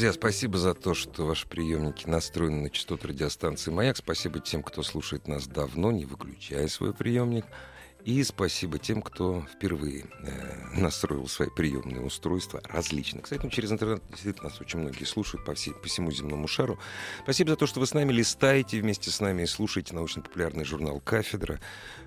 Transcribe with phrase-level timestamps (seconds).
[0.00, 3.98] Друзья, спасибо за то, что ваши приемники настроены на частоту радиостанции «Маяк».
[3.98, 7.44] Спасибо тем, кто слушает нас давно, не выключая свой приемник.
[8.06, 13.24] И спасибо тем, кто впервые э, настроил свои приемные устройства различных.
[13.24, 16.78] Кстати, ну, через интернет действительно нас очень многие слушают по, всей, по всему земному шару.
[17.22, 21.00] Спасибо за то, что вы с нами листаете вместе с нами и слушаете научно-популярный журнал
[21.00, 21.60] «Кафедра».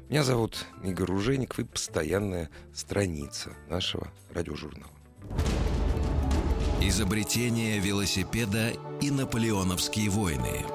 [0.10, 4.90] Меня зовут Игорь Ружеников и постоянная страница нашего радиожурнала.
[6.86, 10.66] Изобретение велосипеда и наполеоновские войны.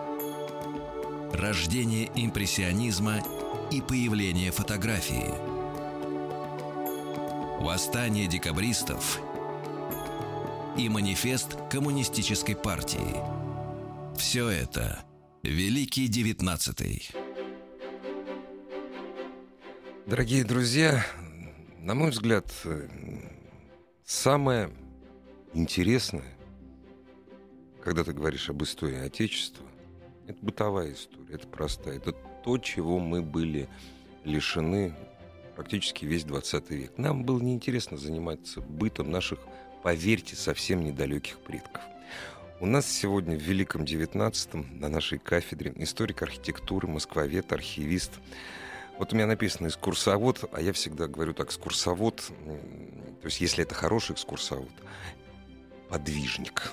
[1.34, 3.18] Рождение импрессионизма
[3.70, 5.34] и появление фотографии.
[7.62, 9.20] Восстание декабристов
[10.78, 13.14] и манифест коммунистической партии.
[14.16, 15.00] Все это
[15.42, 17.06] Великий Девятнадцатый.
[20.06, 21.04] Дорогие друзья,
[21.80, 22.50] на мой взгляд,
[24.06, 24.70] самое
[25.52, 26.36] интересное,
[27.82, 29.66] когда ты говоришь об истории Отечества,
[30.26, 31.96] это бытовая история, это простая.
[31.96, 32.12] Это
[32.44, 33.68] то, чего мы были
[34.24, 34.94] лишены
[35.56, 36.92] практически весь 20 век.
[36.98, 39.40] Нам было неинтересно заниматься бытом наших,
[39.82, 41.82] поверьте, совсем недалеких предков.
[42.60, 48.12] У нас сегодня в Великом Девятнадцатом на нашей кафедре историк архитектуры, москвовед, архивист.
[48.98, 53.74] Вот у меня написано экскурсовод, а я всегда говорю так, экскурсовод, то есть если это
[53.74, 54.72] хороший экскурсовод,
[55.88, 56.72] подвижник.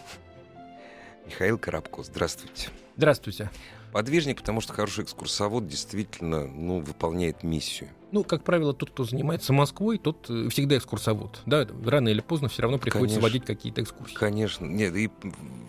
[1.26, 2.70] Михаил Коробко, здравствуйте.
[2.98, 3.50] Здравствуйте.
[3.92, 7.90] Подвижник, потому что хороший экскурсовод действительно ну, выполняет миссию.
[8.12, 11.42] Ну, как правило, тот, кто занимается Москвой, тот э, всегда экскурсовод.
[11.46, 13.22] Да, рано или поздно все равно приходится Конечно.
[13.22, 14.16] водить какие-то экскурсии.
[14.16, 14.66] Конечно.
[14.66, 15.10] Нет, и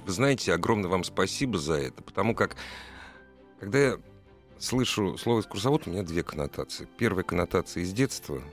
[0.04, 2.56] вы знаете, огромное вам спасибо за это, потому как,
[3.60, 3.97] когда я
[4.59, 6.88] слышу слово экскурсовод, у меня две коннотации.
[6.99, 8.43] Первая коннотация из детства—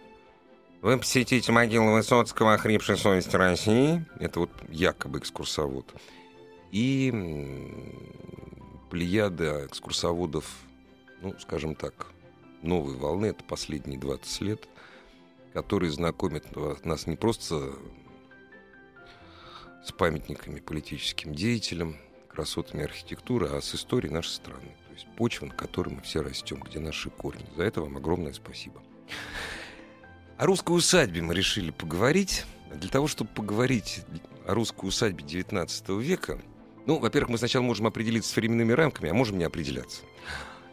[0.84, 4.06] вы посетите могилу Высоцкого, охрипшей совести России.
[4.20, 5.96] Это вот якобы экскурсовод.
[6.72, 7.10] И
[8.90, 10.46] плеяда экскурсоводов,
[11.22, 12.08] ну, скажем так,
[12.62, 14.68] новой волны, это последние 20 лет,
[15.54, 16.46] которые знакомят
[16.86, 17.72] нас не просто
[19.86, 21.96] с памятниками политическим деятелям,
[22.28, 24.76] красотами архитектуры, а с историей нашей страны.
[24.88, 27.46] То есть почва, на которой мы все растем, где наши корни.
[27.56, 28.82] За это вам огромное спасибо.
[30.38, 32.46] О русской усадьбе мы решили поговорить.
[32.74, 34.02] Для того, чтобы поговорить
[34.48, 36.42] о русской усадьбе XIX века,
[36.88, 40.02] ну, во-первых, мы сначала можем определиться с временными рамками, а можем не определяться.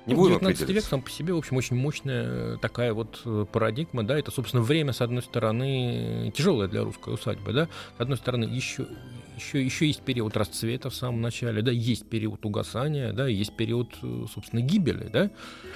[0.07, 4.03] Не ну, 19 век сам по себе, в общем, очень мощная такая вот э, парадигма,
[4.03, 7.69] да, это, собственно, время, с одной стороны, тяжелое для русской усадьбы, да,
[7.99, 8.87] с одной стороны, еще,
[9.41, 13.97] еще, еще есть период расцвета в самом начале, да, есть период угасания, да, есть период,
[14.03, 15.31] э, собственно, гибели, да,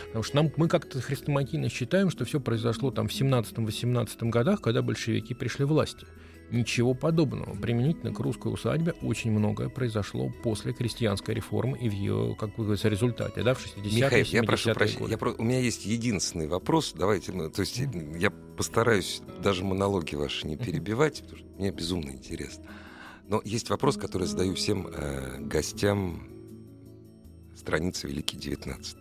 [0.06, 4.82] потому что нам, мы как-то хрестоматийно считаем, что все произошло там в 17-18 годах, когда
[4.82, 6.06] большевики пришли в власти.
[6.50, 7.56] Ничего подобного.
[7.56, 12.64] Применительно к русской усадьбе очень многое произошло после крестьянской реформы и в ее, как вы
[12.64, 15.32] говорите, результате, да, в 60-е, Михаил, я прошу прощения, я про...
[15.32, 18.18] у меня есть единственный вопрос, давайте, ну, то есть mm-hmm.
[18.18, 22.64] я постараюсь даже монологи ваши не перебивать, потому что мне безумно интересно.
[23.28, 26.28] Но есть вопрос, который задаю всем э, гостям
[27.56, 28.96] страницы Великий 19.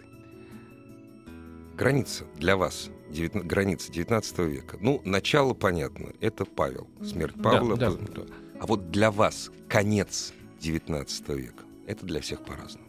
[1.76, 4.78] Граница для вас 19, границы 19 века.
[4.80, 7.76] Ну, начало понятно, это Павел, смерть Павла.
[7.76, 8.22] Да, да.
[8.60, 12.88] А вот для вас конец 19 века, это для всех по-разному.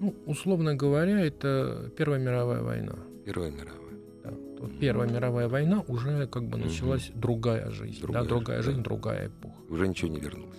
[0.00, 2.96] Ну, условно говоря, это Первая мировая война.
[3.24, 3.81] Первая мировая.
[4.80, 7.18] Первая мировая война уже как бы началась угу.
[7.18, 8.00] другая жизнь.
[8.00, 8.62] Другая, да, другая да.
[8.62, 9.56] жизнь, другая эпоха.
[9.68, 10.58] Уже ничего не вернулось.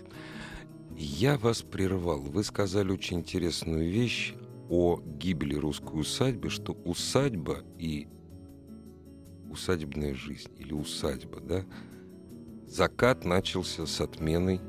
[0.97, 2.19] Я вас прервал.
[2.19, 4.33] Вы сказали очень интересную вещь
[4.69, 8.07] о гибели русской усадьбы, что усадьба и
[9.49, 11.63] усадебная жизнь или усадьба, да,
[12.67, 14.59] закат начался с отменой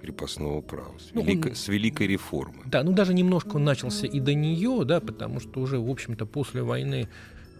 [0.00, 2.62] крепостного права, с, ну, великой, он, с великой реформы.
[2.66, 6.26] Да, ну даже немножко он начался и до нее, да, потому что уже, в общем-то,
[6.26, 7.08] после войны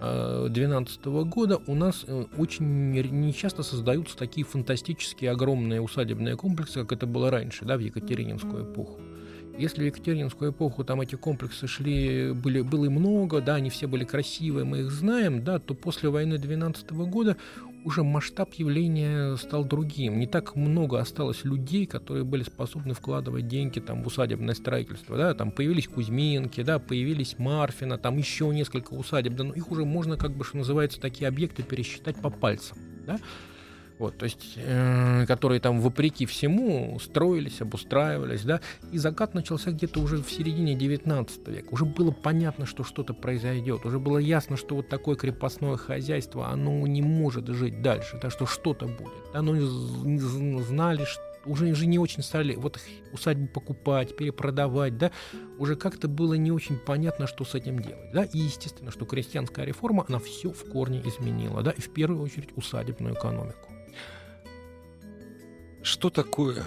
[0.01, 6.93] 2012 э, года у нас э, очень нечасто создаются такие фантастические огромные усадебные комплексы, как
[6.93, 9.01] это было раньше, да, в Екатерининскую эпоху.
[9.57, 14.05] Если в Екатерининскую эпоху там эти комплексы шли, были, было много, да, они все были
[14.05, 17.37] красивые, мы их знаем, да, то после войны 12 года
[17.85, 20.19] уже масштаб явления стал другим.
[20.19, 25.17] Не так много осталось людей, которые были способны вкладывать деньги там, в усадебное строительство.
[25.17, 25.35] Да?
[25.35, 29.35] Там появились Кузьминки, да, появились Марфина, там еще несколько усадеб.
[29.35, 32.79] Да, но их уже можно, как бы, что называется, такие объекты пересчитать по пальцам.
[33.07, 33.19] Да?
[33.99, 38.61] Вот, то есть, э, которые там вопреки всему строились, обустраивались, да,
[38.93, 41.69] и закат начался где-то уже в середине 19 века.
[41.71, 46.87] Уже было понятно, что что-то произойдет, уже было ясно, что вот такое крепостное хозяйство, оно
[46.87, 49.33] не может жить дальше, да, что что-то будет.
[49.33, 49.55] Да, но
[50.63, 52.81] знали, что уже, уже не очень стали вот
[53.13, 55.11] усадьбу покупать, перепродавать, да,
[55.59, 59.65] уже как-то было не очень понятно, что с этим делать, да, и естественно, что крестьянская
[59.65, 63.74] реформа, она все в корне изменила, да, и в первую очередь усадебную экономику.
[65.85, 66.65] Что такое,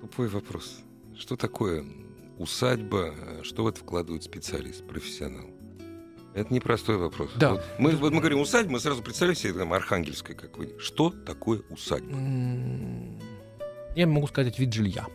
[0.00, 0.78] тупой вопрос,
[1.16, 1.84] что такое
[2.38, 3.12] усадьба,
[3.42, 5.46] что в это вкладывает специалист, профессионал?
[6.32, 7.32] Это непростой вопрос.
[7.34, 7.54] Да.
[7.54, 11.62] Вот мы, вот мы говорим усадьба, мы сразу представляем себе там Архангельская какой Что такое
[11.68, 12.16] усадьба?
[13.96, 15.08] Я могу сказать вид жилья.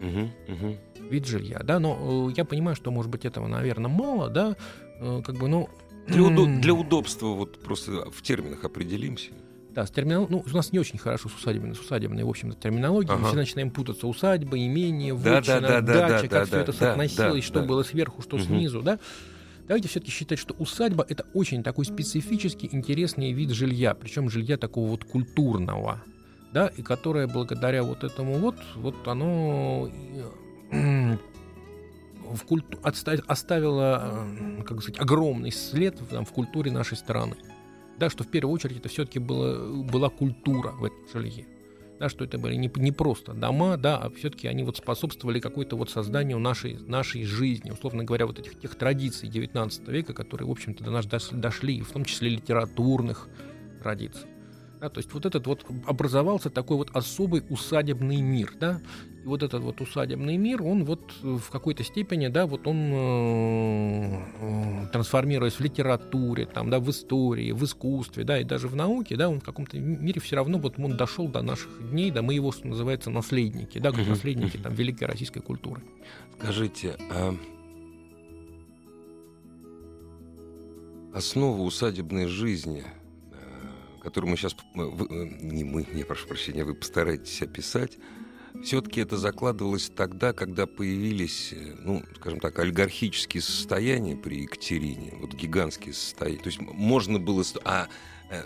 [0.00, 0.76] Угу, угу.
[1.10, 4.56] Вид жилья, да, но э, я понимаю, что, может быть, этого, наверное, мало, да,
[4.98, 5.68] э, как бы, ну...
[6.06, 9.32] Для, удо- для удобства вот просто в терминах определимся.
[9.74, 10.26] Да, с терминал...
[10.28, 13.12] ну, у нас не очень хорошо с усадебной, с усадебной, в общем-то, терминологией.
[13.12, 13.22] Ага.
[13.22, 14.06] Мы все начинаем путаться.
[14.06, 17.46] Усадьба, имение, вотчина, да, да, да, дача, да, как да, все да, это соотносилось, да,
[17.46, 17.66] что да.
[17.66, 18.44] было сверху, что угу.
[18.44, 18.98] снизу, да.
[19.68, 24.88] Давайте все-таки считать, что усадьба это очень такой специфический, интересный вид жилья, причем жилья такого
[24.88, 26.02] вот культурного,
[26.52, 29.88] да, и которое благодаря вот этому вот, вот оно
[30.72, 31.16] э,
[32.32, 32.76] в культу...
[32.82, 34.26] оставило,
[34.58, 37.36] э, как сказать, огромный след там, в культуре нашей страны
[38.00, 41.46] да, что в первую очередь это все-таки было, была культура в этом жилье.
[41.98, 45.76] Да, что это были не, не просто дома, да, а все-таки они вот способствовали какой-то
[45.76, 50.50] вот созданию нашей, нашей жизни, условно говоря, вот этих тех традиций XIX века, которые, в
[50.50, 53.28] общем-то, до нас дошли, в том числе литературных
[53.82, 54.29] традиций.
[54.80, 58.80] Да, то есть вот этот вот образовался такой вот особый усадебный мир, да,
[59.22, 64.22] и вот этот вот усадебный мир, он вот в какой-то степени, да, вот он э,
[64.40, 69.16] э, трансформируясь в литературе, там, да, в истории, в искусстве, да, и даже в науке,
[69.16, 72.32] да, он в каком-то мире все равно вот он дошел до наших дней, да, мы
[72.32, 75.82] его, что называется, наследники, да, как наследники там великой российской культуры.
[76.38, 77.36] Скажите, а
[81.12, 82.82] основа усадебной жизни–
[84.00, 84.78] которую мы сейчас, э,
[85.40, 87.98] не мы, не прошу прощения, вы постараетесь описать,
[88.62, 95.34] все-таки это закладывалось тогда, когда появились, э, ну, скажем так, олигархические состояния при Екатерине, вот
[95.34, 96.38] гигантские состояния.
[96.38, 97.44] То есть можно было...
[97.64, 97.88] А
[98.30, 98.42] э,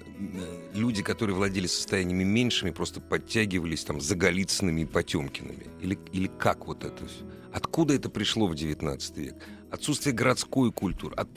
[0.75, 5.67] люди, которые владели состояниями меньшими, просто подтягивались там за Голицынами и Потемкиными.
[5.81, 7.09] Или, или как вот это?
[7.53, 9.35] Откуда это пришло в XIX век?
[9.71, 11.17] Отсутствие городской культуры.
[11.17, 11.29] От,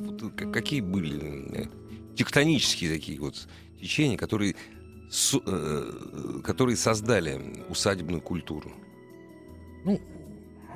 [0.54, 1.70] какие были
[2.16, 3.48] тектонические такие вот
[3.79, 4.56] течения, которые,
[5.45, 8.71] э, которые создали усадебную культуру?
[9.85, 10.00] Ну,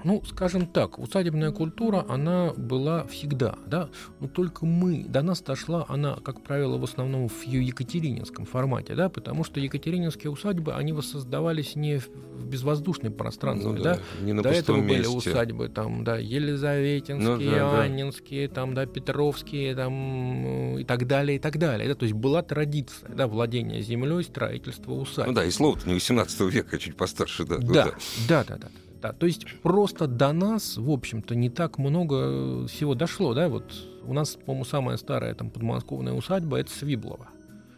[0.04, 3.90] ну, скажем так, усадебная культура, она была всегда, да,
[4.20, 9.10] но только мы, до нас дошла она, как правило, в основном в екатерининском формате, да,
[9.10, 14.44] потому что екатерининские усадьбы, они воссоздавались не в безвоздушном пространстве, ну, да, да, не на
[14.44, 14.98] до этого месте.
[14.98, 18.56] были усадьбы, там, да, Елизаветинские, ну, да, Аннинские, да.
[18.56, 23.10] там, да, Петровские, там, и так далее, и так далее, да, то есть была традиция,
[23.10, 25.28] да, владения землей, строительства усадьб.
[25.28, 27.58] Ну да, и слово-то не 18 века, а чуть постарше, да.
[27.58, 27.94] Да, да,
[28.28, 28.58] да, да.
[28.58, 28.70] да.
[29.02, 33.74] Да, то есть просто до нас, в общем-то, не так много всего дошло, да, вот
[34.06, 37.30] у нас, по-моему, самая старая там подмосковная усадьба это Свиблова,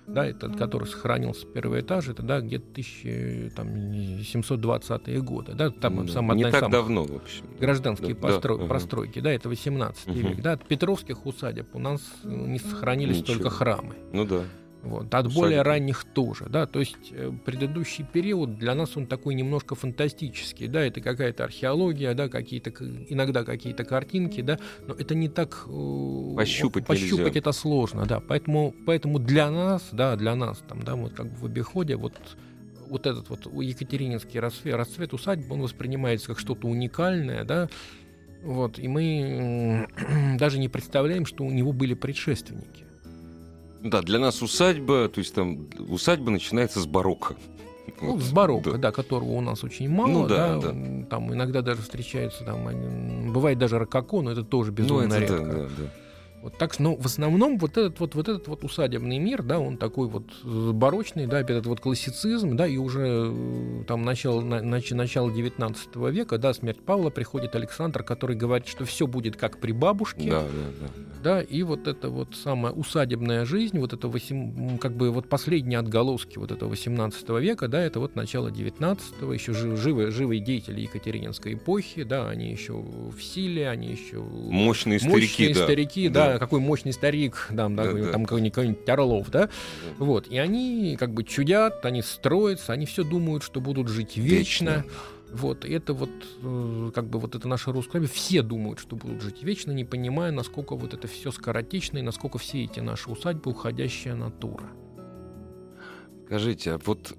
[0.06, 6.30] да, это, который сохранился первый этаж, это, да, где-то 1720-е годы, да, там ну, сам,
[6.36, 7.46] не так самых давно, в общем.
[7.58, 8.58] Гражданские да, постро...
[8.58, 10.16] да, постройки, да, это 18 угу.
[10.16, 13.36] век, да, от Петровских усадеб у нас не сохранились Ничего.
[13.36, 13.94] только храмы.
[14.12, 14.42] Ну да.
[14.84, 15.16] Вот.
[15.16, 19.76] От более ранних тоже, да, то есть э, предыдущий период для нас он такой немножко
[19.76, 22.72] фантастический, да, это какая-то археология, да, какие-то
[23.08, 28.76] иногда какие-то картинки, да, но это не так э, пощупать, пощупать это сложно, да, поэтому
[28.86, 32.14] поэтому для нас, да, для нас там, да, вот как бы в обиходе вот
[32.90, 37.70] вот этот вот екатерининский расцвет, расцвет усадьбы, он воспринимается как что-то уникальное, да,
[38.44, 39.88] вот, и мы
[40.38, 42.84] даже не представляем, что у него были предшественники.
[43.84, 47.36] Да, для нас усадьба, то есть там усадьба начинается с барокко.
[48.02, 48.78] Ну, вот, с барокко, да.
[48.78, 51.06] да, которого у нас очень мало, ну, да, да, да.
[51.10, 55.38] Там иногда даже встречается, там, бывает даже рококо, но это тоже безумно ну, это, редко.
[55.38, 55.90] Да, да, да.
[56.44, 59.78] Вот так, но в основном вот этот вот, вот этот вот усадебный мир, да, он
[59.78, 65.32] такой вот барочный, да, этот вот классицизм, да, и уже э, там начало, на, начало
[65.32, 70.30] 19 века, да, смерть Павла, приходит Александр, который говорит, что все будет как при бабушке.
[70.32, 70.48] Да, да,
[70.82, 70.88] да.
[71.24, 75.80] Да, и вот это вот самая усадебная жизнь, вот это восем, как бы вот последние
[75.80, 81.54] отголоски вот этого 18 века, да, это вот начало 19-го, еще живые, живые деятели Екатерининской
[81.54, 84.18] эпохи, да, они еще в силе, они еще...
[84.18, 85.64] Мощные старики, мощные да.
[85.64, 89.48] старики, да, да какой мощный старик, там, да, да, там какой-нибудь, какой Орлов, да?
[89.48, 89.50] да,
[89.98, 94.84] вот, и они как бы чудят, они строятся, они все думают, что будут жить вечно,
[94.84, 94.86] вечно.
[95.34, 96.12] Вот, это вот,
[96.44, 100.32] э, как бы вот это наше русское, все думают, что будут жить вечно, не понимая,
[100.32, 104.66] насколько вот это все скоротечно и насколько все эти наши усадьбы уходящая натура.
[106.26, 107.16] Скажите, а вот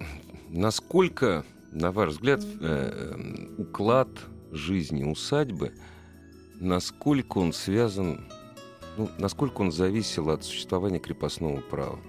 [0.47, 3.17] насколько, на ваш взгляд, э,
[3.57, 4.07] уклад
[4.51, 5.73] жизни усадьбы,
[6.59, 8.25] насколько он связан
[8.97, 11.99] ну, насколько он зависел от существования крепостного права.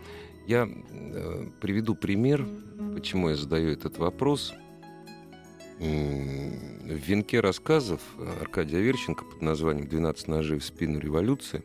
[0.46, 2.46] Я э, приведу пример,
[2.94, 4.54] почему я задаю этот вопрос.
[5.78, 5.82] В
[6.88, 8.00] венке рассказов
[8.40, 11.64] Аркадия Аверченко под названием «12 ножей в спину революции»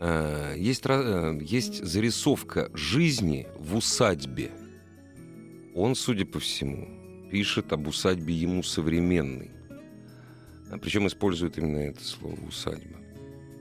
[0.00, 4.50] э, есть, э, есть зарисовка жизни в усадьбе.
[5.74, 6.88] Он, судя по всему,
[7.30, 9.52] пишет об усадьбе ему современной.
[10.82, 13.01] Причем использует именно это слово «усадьба»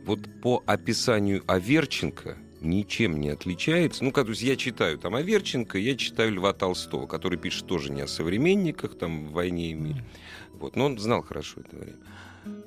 [0.05, 4.03] вот по описанию Аверченко ничем не отличается.
[4.03, 7.91] Ну, как, то есть я читаю там Аверченко, я читаю Льва Толстого, который пишет тоже
[7.91, 10.05] не о современниках, там, в «Войне и мире».
[10.53, 11.97] Вот, но он знал хорошо это время.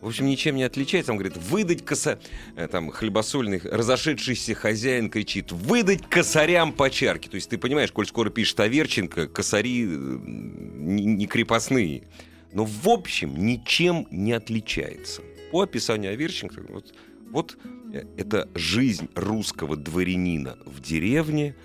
[0.00, 1.12] В общем, ничем не отличается.
[1.12, 2.18] Он говорит, выдать коса...
[2.56, 7.28] Э, там, хлебосольный, разошедшийся хозяин кричит, выдать косарям по чарке.
[7.28, 12.04] То есть ты понимаешь, коль скоро пишет Аверченко, косари э, не крепостные.
[12.52, 15.22] Но в общем ничем не отличается.
[15.50, 16.94] По описанию Аверченко, вот,
[17.34, 17.58] вот
[17.92, 21.56] э, это жизнь русского дворянина в деревне,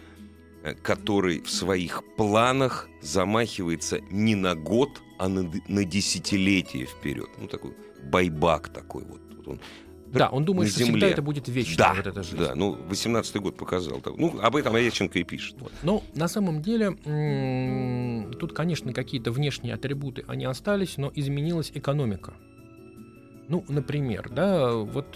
[0.63, 7.29] э, который в своих планах замахивается не на год, а на, на десятилетие вперед.
[7.39, 7.73] Ну, такой
[8.11, 9.21] байбак такой вот.
[9.37, 9.59] вот он,
[10.07, 12.37] да, он думает, что всегда это будет вечно, да, вот эта жизнь.
[12.37, 14.01] Да, ну, 18-й год показал.
[14.17, 15.55] Ну, об этом Овеченко и пишет.
[15.59, 15.71] Вот.
[15.83, 16.95] Но на самом деле
[18.39, 22.33] тут, конечно, какие-то внешние атрибуты, они остались, но изменилась экономика.
[23.49, 25.07] Ну, например, да, вот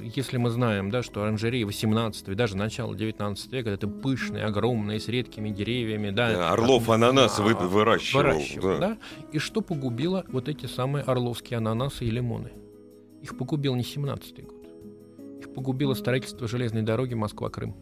[0.00, 4.98] если мы знаем, да, что оранжереи 18 и даже начало 19 века это пышные, огромные,
[4.98, 6.32] с редкими деревьями, да.
[6.32, 8.22] да Орлов ананас вы, выращивал.
[8.22, 8.78] выращивал да.
[8.78, 8.98] да.
[9.30, 12.50] И что погубило вот эти самые орловские ананасы и лимоны?
[13.22, 14.55] Их погубил не 17 год
[15.56, 17.74] погубило строительство железной дороги Москва-Крым.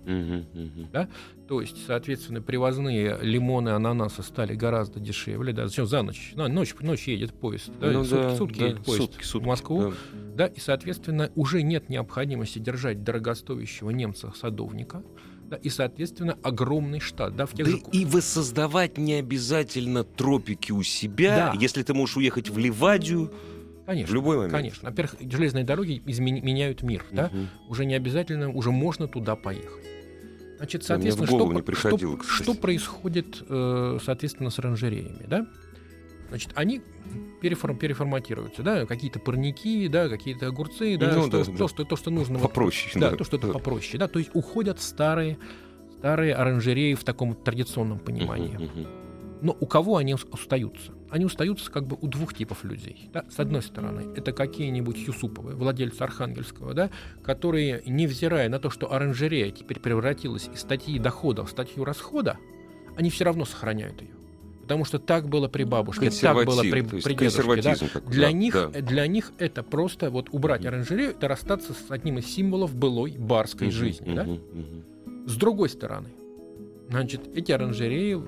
[0.93, 1.09] Да?
[1.49, 5.53] То есть, соответственно, привозные лимоны, ананасы стали гораздо дешевле.
[5.53, 5.67] Да?
[5.67, 6.33] Зачем за ночь?
[6.37, 7.71] На, ночь, ночь едет поезд.
[7.81, 7.91] Да?
[7.91, 9.83] Ну, сутки, да, сутки да, едет поезд сутки, сутки, в Москву.
[9.83, 9.93] Да.
[10.37, 10.47] да.
[10.47, 15.03] И, соответственно, уже нет необходимости держать дорогостоящего немца-садовника.
[15.51, 17.35] Да, и, соответственно, огромный штат.
[17.35, 17.83] Да, в тех да же...
[17.91, 21.53] И воссоздавать не обязательно тропики у себя.
[21.53, 21.59] Да.
[21.61, 23.33] Если ты можешь уехать в Ливадию,
[23.87, 24.13] Конечно.
[24.13, 24.53] В любой момент.
[24.53, 24.89] Конечно.
[24.89, 27.05] Во-первых, железные дороги измени- меняют мир.
[27.09, 27.17] Угу.
[27.17, 27.31] Да?
[27.69, 29.85] Уже не обязательно, уже можно туда поехать.
[30.57, 35.47] Значит, соответственно, что, не что, что происходит, э, соответственно, с оранжереями, да?
[36.29, 36.81] Значит, они
[37.43, 41.69] переформ, переформатируются, да, какие-то парники, да, какие-то огурцы, да, ну, что, да, то, да.
[41.69, 42.39] Что, то, что нужно...
[42.39, 42.93] Попроще.
[42.95, 45.39] Вот, да, да, то, что это попроще, да, то есть уходят старые,
[45.99, 48.57] старые оранжереи в таком традиционном понимании.
[48.57, 49.04] Uh-huh, uh-huh.
[49.41, 50.93] Но у кого они остаются?
[51.11, 53.11] Они остаются как бы у двух типов людей.
[53.13, 53.25] Да?
[53.31, 56.91] С одной стороны, это какие-нибудь Юсуповы, владельцы Архангельского, да,
[57.23, 62.39] которые, невзирая на то, что оранжерея теперь превратилась из статьи дохода в статью расхода,
[62.97, 64.15] они все равно сохраняют ее.
[64.63, 67.61] Потому что так было при бабушке, так было при, при дедушке.
[67.61, 68.01] Да?
[68.11, 68.81] Для, да, них, да.
[68.81, 73.17] для них это просто вот убрать mm оранжерею, это расстаться с одним из символов былой
[73.19, 74.09] барской mm жизни.
[74.09, 74.25] mm да?
[74.25, 76.09] mm С другой стороны,
[76.89, 78.21] Значит, эти оранжереи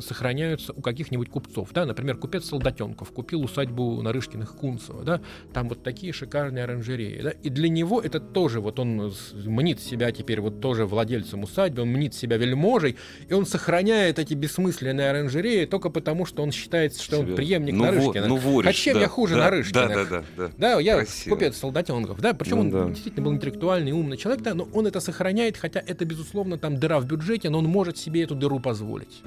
[0.00, 1.68] сохраняются у каких-нибудь купцов.
[1.72, 1.84] Да?
[1.84, 5.04] Например, купец Солдатенков купил усадьбу Нарышкиных Кунцева.
[5.04, 5.20] Да?
[5.52, 7.20] Там вот такие шикарные оранжереи.
[7.22, 7.30] Да?
[7.30, 9.12] И для него это тоже, вот он
[9.44, 12.96] мнит себя теперь вот тоже владельцем усадьбы, он мнит себя вельможей,
[13.28, 17.84] и он сохраняет эти бессмысленные оранжереи только потому, что он считает, что он преемник ну,
[17.84, 18.26] Нарышкина.
[18.26, 19.88] Ну, воришь, а чем да, я хуже да, Нарышкиных?
[19.88, 20.50] Да, да, да, да.
[20.56, 21.34] да я Красиво.
[21.34, 22.20] купец Солдатенков.
[22.20, 22.32] Да?
[22.32, 22.88] Причем ну, он да.
[22.88, 27.00] действительно был интеллектуальный, умный человек, да, но он это сохраняет, хотя это, безусловно, там дыра
[27.00, 29.22] в бюджете, но он может себе эту дыру позволить.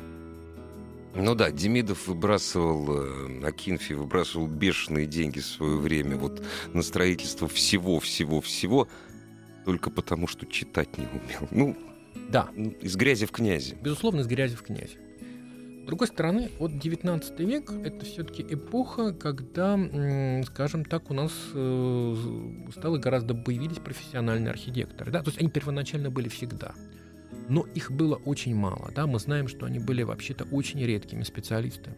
[1.15, 7.47] Ну да, Демидов выбрасывал, э, Акинфи выбрасывал бешеные деньги в свое время вот на строительство
[7.47, 8.87] всего-всего-всего,
[9.63, 11.47] только потому что читать не умел.
[11.51, 11.77] Ну,
[12.29, 12.49] да.
[12.81, 13.77] Из грязи в князи.
[13.79, 14.97] Безусловно, из грязи в князи.
[15.83, 19.77] С другой стороны, вот 19 век— это все-таки эпоха, когда,
[20.45, 22.15] скажем так, у нас э,
[22.75, 25.11] стало гораздо появились профессиональные архитекторы.
[25.11, 25.21] Да?
[25.21, 26.73] То есть они первоначально были всегда.
[27.49, 28.91] Но их было очень мало.
[28.95, 29.07] Да?
[29.07, 31.97] Мы знаем, что они были вообще-то очень редкими специалистами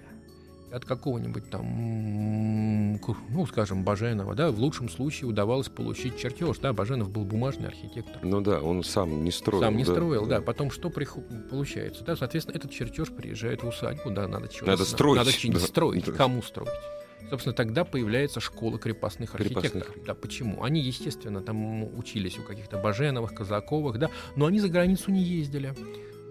[0.75, 2.99] от какого-нибудь там,
[3.29, 8.17] ну, скажем, Баженова, да, в лучшем случае удавалось получить чертеж, да, Баженов был бумажный архитектор.
[8.23, 9.63] Ну да, он сам не строил.
[9.63, 10.39] Сам не да, строил, да.
[10.39, 10.41] да.
[10.41, 11.23] Потом что приход...
[11.49, 15.19] получается, да, соответственно, этот чертеж приезжает в усадьбу, да, надо чего Надо строить.
[15.19, 16.05] Надо что-нибудь да, строить.
[16.05, 16.11] Да.
[16.11, 16.69] Кому строить?
[17.29, 19.71] Собственно, тогда появляется школа крепостных архитекторов.
[19.71, 20.05] Крепостных.
[20.05, 20.63] Да, почему?
[20.63, 25.73] Они, естественно, там учились у каких-то Баженовых, Казаковых, да, но они за границу не ездили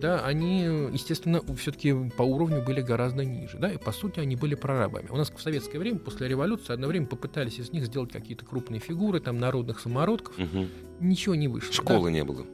[0.04, 4.54] да, они, естественно, все-таки по уровню были гораздо ниже, да, и по сути они были
[4.54, 5.08] прорабами.
[5.08, 8.80] У нас в советское время, после революции, одно время попытались из них сделать какие-то крупные
[8.80, 10.66] фигуры, там, народных самородков, угу.
[11.00, 11.72] ничего не вышло.
[11.72, 12.12] Школы да.
[12.12, 12.44] не было.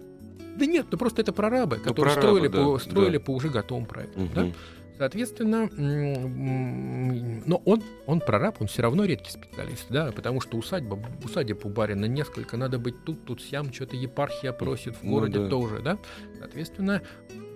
[0.57, 3.25] Да нет, ну просто это прорабы, ну, которые прорабы, строили, да, по, строили да.
[3.25, 4.33] по уже готовым проектам, угу.
[4.35, 4.53] да.
[5.01, 5.71] Соответственно,
[7.47, 11.71] но он, он прораб, он все равно редкий специалист, да, потому что усадьба, усадеб у
[11.71, 15.51] барина несколько, надо быть тут, тут, сям, что-то епархия просит, в ну городе ну, да.
[15.51, 15.99] тоже, да.
[16.39, 17.01] Соответственно,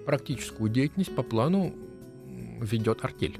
[0.06, 1.74] практическую деятельность по плану
[2.62, 3.38] ведет артель,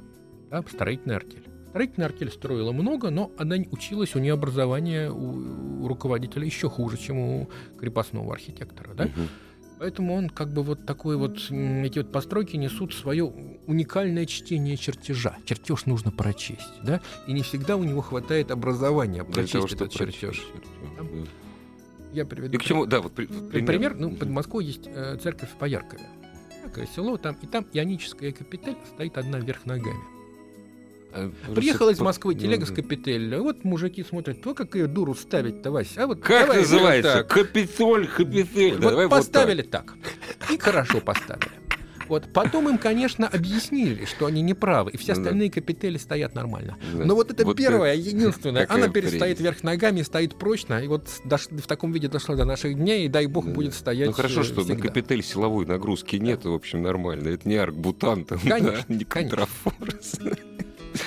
[0.51, 1.49] да, строительная артель.
[1.71, 6.99] Строительная артель строила много, но она училась, у нее образование у, у руководителя еще хуже,
[6.99, 9.05] чем у крепостного архитектора, да.
[9.05, 9.23] Угу.
[9.85, 13.25] Поэтому он как бы вот такой вот, эти вот постройки несут свое
[13.67, 15.37] уникальное чтение чертежа.
[15.45, 20.43] Чертеж нужно прочесть, да, и не всегда у него хватает образования прочесть того, этот чертеж.
[20.97, 21.05] Да?
[22.15, 22.55] Я приведу.
[22.55, 23.67] И к чему, да, вот при, пример.
[23.67, 26.09] пример ну, под Москвой есть э, церковь Пояркове.
[26.65, 30.14] Такое село, там, и там ионическая капитель стоит одна вверх ногами.
[31.15, 33.37] А, Приехал из Москвы телега с капитель.
[33.37, 36.03] Вот мужики смотрят, то как ее дуру ставить-то, Вася.
[36.03, 37.23] А вот как называется?
[37.23, 38.75] Капитоль, капитель.
[38.75, 39.95] Вот Давай поставили вот так.
[40.39, 40.51] так.
[40.51, 41.53] И хорошо поставили.
[42.09, 42.33] Вот.
[42.33, 45.55] Потом им, конечно, объяснили, что они неправы, и все остальные да.
[45.55, 46.77] капители стоят нормально.
[46.93, 47.05] Да.
[47.05, 48.09] Но вот это вот первое, это...
[48.09, 51.47] единственное, она перестоит вверх ногами, стоит прочно, и вот дош...
[51.51, 53.53] в таком виде дошла до наших дней, и дай бог да.
[53.53, 54.75] будет стоять Ну хорошо, что всегда.
[54.75, 57.29] на капитель силовой нагрузки нет, в общем, нормально.
[57.29, 60.19] Это не аркбутан, конечно, да, не контрафорс.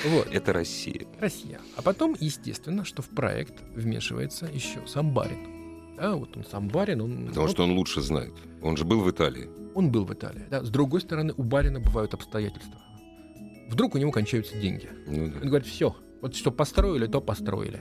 [0.04, 0.28] Вот.
[0.32, 1.06] Это Россия.
[1.18, 1.60] Россия.
[1.76, 5.96] А потом, естественно, что в проект вмешивается еще сам барин.
[5.96, 7.00] Да, вот он сам барин.
[7.00, 8.32] Он, Потому вот, что он лучше знает.
[8.62, 9.48] Он же был в Италии.
[9.74, 10.44] Он был в Италии.
[10.50, 10.62] Да.
[10.62, 12.80] С другой стороны, у барина бывают обстоятельства.
[13.68, 14.88] Вдруг у него кончаются деньги.
[15.06, 15.40] Ну, да.
[15.42, 17.80] Он говорит, все, вот что построили, то построили.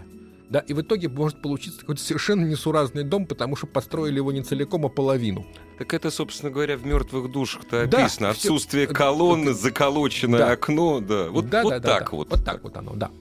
[0.49, 4.43] Да, и в итоге может получиться какой-то совершенно несуразный дом, потому что построили его не
[4.43, 5.45] целиком, а половину.
[5.77, 8.29] Так это, собственно говоря, в мертвых душах-то да, описано.
[8.29, 8.95] Отсутствие все...
[8.95, 10.51] колонны, заколоченное да.
[10.51, 11.29] окно, да.
[11.29, 12.29] Вот, да, вот да, так да, вот.
[12.31, 13.11] Вот так вот оно, да.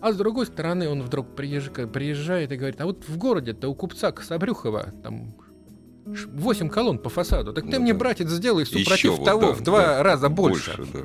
[0.00, 4.12] А с другой стороны, он вдруг приезжает, и говорит, а вот в городе-то у купца
[4.12, 5.34] Кособрюхова там
[6.06, 7.52] 8 колонн по фасаду.
[7.52, 7.82] Так ну, ты да.
[7.82, 10.76] мне, братец, сделай супротив Еще того вот, да, в два да, раза больше.
[10.76, 11.00] больше да.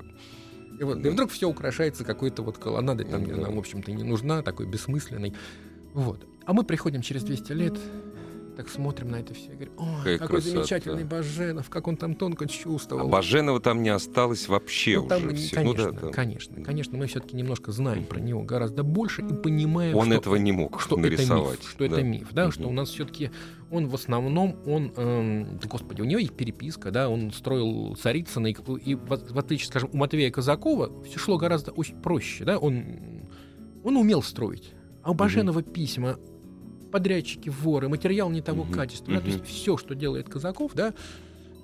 [0.80, 1.10] И, вот, да.
[1.10, 3.36] и вдруг все украшается какой-то вот колоннадой, там, да.
[3.36, 5.34] нам, в общем-то, не нужна, такой бессмысленной.
[5.94, 6.26] Вот.
[6.46, 7.78] А мы приходим через 200 лет,
[8.54, 10.58] так смотрим на это все и говорим, ой, Какая какой красота.
[10.58, 13.08] замечательный Баженов, как он там тонко чувствовал.
[13.08, 15.36] А Баженова там не осталось вообще ну, там, уже.
[15.36, 15.56] Все.
[15.56, 16.12] Конечно, ну, да, там...
[16.12, 20.36] конечно, конечно, мы все-таки немножко знаем про него гораздо больше и понимаем, он что, этого
[20.36, 21.96] не мог что нарисовать, это миф, что да.
[21.96, 22.52] это миф, да, угу.
[22.52, 23.32] что у нас все-таки
[23.72, 28.56] он в основном, он, эм, господи, у него есть переписка, да, он строил Царицына, и,
[28.86, 32.86] и в, в отличие, скажем, у Матвея Казакова все шло гораздо очень проще, да, он,
[33.84, 34.74] он умел строить.
[35.02, 35.72] А у Баженова угу.
[35.72, 36.18] письма
[36.94, 39.12] подрядчики, воры, материал не того угу, качества.
[39.12, 39.16] Угу.
[39.16, 40.94] Да, то есть все, что делает Казаков, да,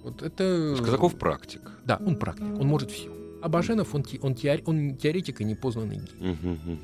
[0.03, 0.75] вот это...
[0.79, 1.61] Казаков практик.
[1.85, 3.09] Да, он практик, он может все.
[3.41, 6.31] А Баженов, он, он, теор, он теоретик и непознанный гений.
[6.31, 6.77] Угу.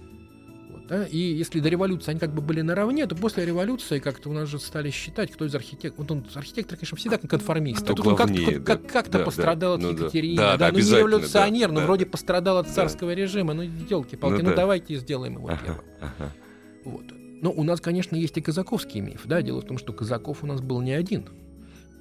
[0.72, 1.06] Вот, да?
[1.06, 4.48] И если до революции они как бы были наравне, то после революции как-то у нас
[4.48, 5.98] же стали считать, кто из архитекторов...
[5.98, 7.82] Вот он, архитектор, конечно, всегда конформист.
[7.82, 8.90] А тут главнее, он как-то, да.
[8.90, 10.38] как, да, пострадал да, от ну, Екатерины.
[10.38, 11.86] Да, да, да, ну не революционер, да, но да.
[11.88, 13.16] вроде пострадал от царского да.
[13.16, 13.54] режима.
[13.54, 14.56] Ну, елки-палки, ну, ну да.
[14.56, 15.86] давайте сделаем его ага, первым.
[16.00, 16.32] Ага.
[16.86, 17.06] Вот.
[17.42, 19.22] Но у нас, конечно, есть и казаковский миф.
[19.26, 19.42] Да?
[19.42, 21.30] Дело в том, что казаков у нас был не один.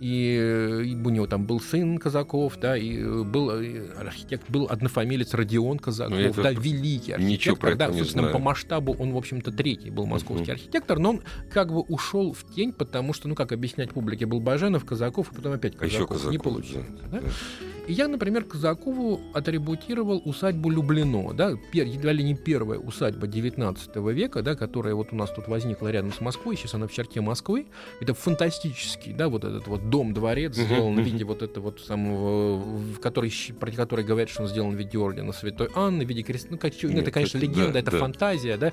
[0.01, 5.79] И, и у него там был сын Казаков, да, и был архитектор, был однофамилец Родион
[5.79, 7.20] Казаков, ну, да, великий архитектор.
[7.20, 8.33] Ничего про да, собственно, знаю.
[8.33, 10.55] по масштабу он, в общем-то, третий был московский uh-huh.
[10.55, 14.40] архитектор, но он как бы ушел в тень, потому что, ну, как объяснять публике, был
[14.40, 15.92] Баженов, Казаков, и потом опять Казаков.
[15.92, 16.87] А еще Казаков не получилось.
[16.90, 17.20] Да, да?
[17.20, 17.29] Да.
[17.87, 24.42] И я, например, Казакову атрибутировал усадьбу Люблино, да, едва ли не первая усадьба 19 века,
[24.42, 27.66] да, которая вот у нас тут возникла рядом с Москвой, сейчас она в черте Москвы.
[28.01, 33.01] Это фантастический, да, вот этот вот дом-дворец сделан в виде вот этого вот самого, в
[33.01, 36.49] который, про который говорят, что он сделан в виде ордена Святой Анны, в виде креста.
[36.51, 37.99] Ну, как, ну, это, конечно, легенда, да, это да.
[37.99, 38.73] фантазия, да.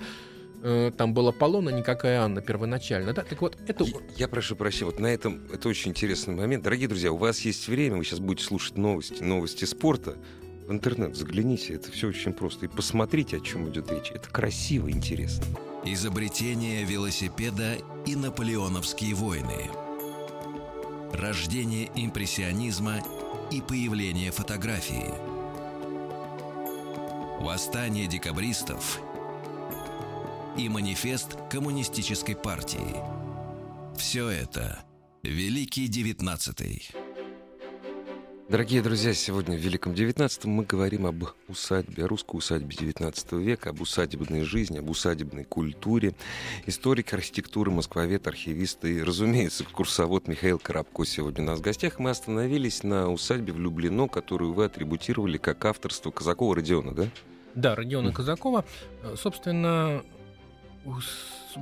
[0.63, 3.13] Э, там была Полона, никакая Анна первоначально.
[3.13, 3.23] Да?
[3.23, 3.83] Так вот, это...
[3.83, 6.63] Я, я прошу прощения, вот на этом, это очень интересный момент.
[6.63, 10.17] Дорогие друзья, у вас есть время, вы сейчас будете слушать новости, новости спорта.
[10.67, 12.65] В интернет загляните, это все очень просто.
[12.65, 14.11] И посмотрите, о чем идет речь.
[14.11, 15.45] Это красиво, интересно.
[15.83, 19.69] Изобретение велосипеда и наполеоновские войны.
[21.11, 23.01] Рождение импрессионизма
[23.51, 25.11] и появление фотографии.
[27.41, 29.01] Восстание декабристов
[30.57, 32.95] и манифест коммунистической партии.
[33.97, 34.83] Все это
[35.23, 36.89] Великий Девятнадцатый.
[38.49, 43.69] Дорогие друзья, сегодня в Великом Девятнадцатом мы говорим об усадьбе, о русской усадьбе XIX века,
[43.69, 46.15] об усадебной жизни, об усадебной культуре.
[46.65, 51.97] Историк архитектуры, москвовед, архивист и, разумеется, курсовод Михаил Коробко сегодня у нас в гостях.
[51.97, 57.07] Мы остановились на усадьбе в Люблино, которую вы атрибутировали как авторство Казакова Родиона, да?
[57.55, 58.13] Да, Родиона mm.
[58.13, 58.65] Казакова.
[59.15, 60.03] Собственно,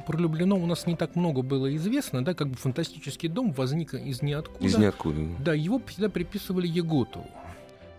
[0.06, 3.94] про Люблино у нас не так много было известно, да, как бы фантастический дом возник
[3.94, 4.66] из ниоткуда.
[4.66, 5.22] Из ниоткуда.
[5.40, 7.30] Да, его всегда приписывали Еготову.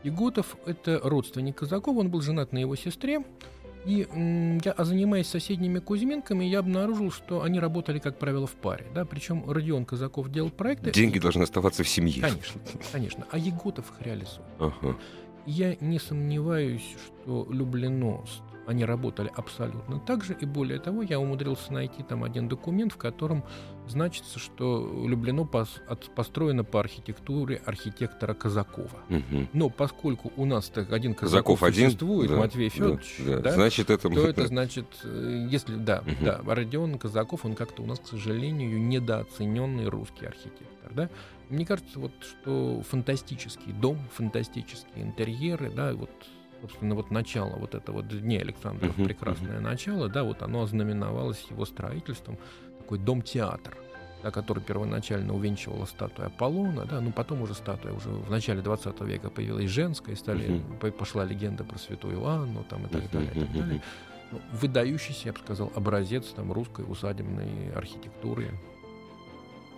[0.02, 3.22] Еготов— это родственник Казакова, он был женат на его сестре.
[3.86, 4.06] И
[4.62, 8.86] я, а занимаясь соседними Кузьминками, я обнаружил, что они работали, как правило, в паре.
[8.94, 9.06] Да?
[9.06, 10.92] Причем Родион Казаков делал проекты.
[10.92, 12.20] Деньги должны оставаться в семье.
[12.20, 12.60] Конечно,
[12.92, 13.26] конечно.
[13.30, 14.46] А Еготов их реализует.
[14.58, 14.96] Ага.
[15.46, 18.22] Я не сомневаюсь, что Люблино
[18.70, 22.96] они работали абсолютно так же, и более того, я умудрился найти там один документ, в
[22.96, 23.44] котором
[23.88, 29.02] значится, что Люблено пос, от, построено по архитектуре архитектора Казакова.
[29.08, 29.48] Угу.
[29.52, 32.38] Но поскольку у нас так один Казаков, Казаков существует, один?
[32.40, 33.40] Матвей Федорович, да, да.
[33.42, 34.08] Да, значит, это...
[34.08, 36.24] то это значит, э, если, да, угу.
[36.24, 41.10] да, Родион Казаков, он как-то у нас, к сожалению, недооцененный русский архитектор, да,
[41.48, 46.10] мне кажется, вот, что фантастический дом, фантастические интерьеры, да, вот
[46.60, 49.60] собственно, вот начало вот этого вот Дни Александра, uh-huh, прекрасное uh-huh.
[49.60, 52.38] начало, да, вот оно ознаменовалось его строительством,
[52.78, 53.76] такой дом-театр,
[54.22, 59.00] да, который первоначально увенчивала статуя Аполлона, да, ну потом уже статуя, уже в начале 20
[59.02, 60.92] века появилась женская, стали, uh-huh.
[60.92, 63.82] пошла легенда про святую Анну, там, и так uh-huh, далее, и так далее.
[64.32, 68.50] Ну, выдающийся, я бы сказал, образец там русской усадебной архитектуры.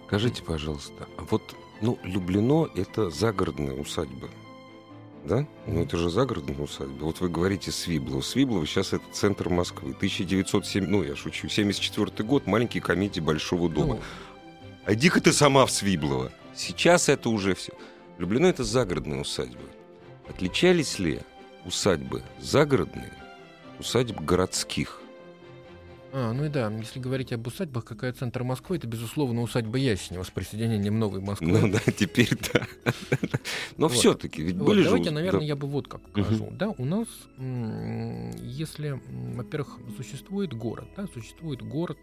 [0.07, 4.29] Скажите, пожалуйста, а вот, ну, Люблено— это загородная усадьба,
[5.25, 5.47] да?
[5.67, 7.05] Ну, это же загородная усадьба.
[7.05, 8.21] Вот вы говорите Свиблово.
[8.21, 9.91] Свиблово сейчас это центр Москвы.
[9.91, 13.95] 1907, ну, я шучу, 74 год, маленькие комедии Большого дома.
[13.95, 14.01] Ну,
[14.85, 16.33] а иди-ка ты сама в Свиблово.
[16.55, 17.73] Сейчас это уже все.
[18.19, 19.63] Люблено это загородная усадьба.
[20.29, 21.21] Отличались ли
[21.65, 23.13] усадьбы загородные,
[23.79, 25.02] усадьб городских?
[26.15, 30.23] А, ну и да, если говорить об усадьбах, какая центр Москвы, это, безусловно, усадьба Ясенева
[30.25, 31.47] с присоединением новой Москвы.
[31.47, 32.67] Ну да, теперь да.
[33.79, 33.97] Но вот.
[33.97, 35.15] все-таки, ведь вот, были Давайте, же...
[35.15, 35.47] наверное, да.
[35.47, 36.45] я бы вот как скажу.
[36.45, 36.55] Угу.
[36.57, 39.01] Да, у нас, если,
[39.35, 41.99] во-первых, существует город, да, существует город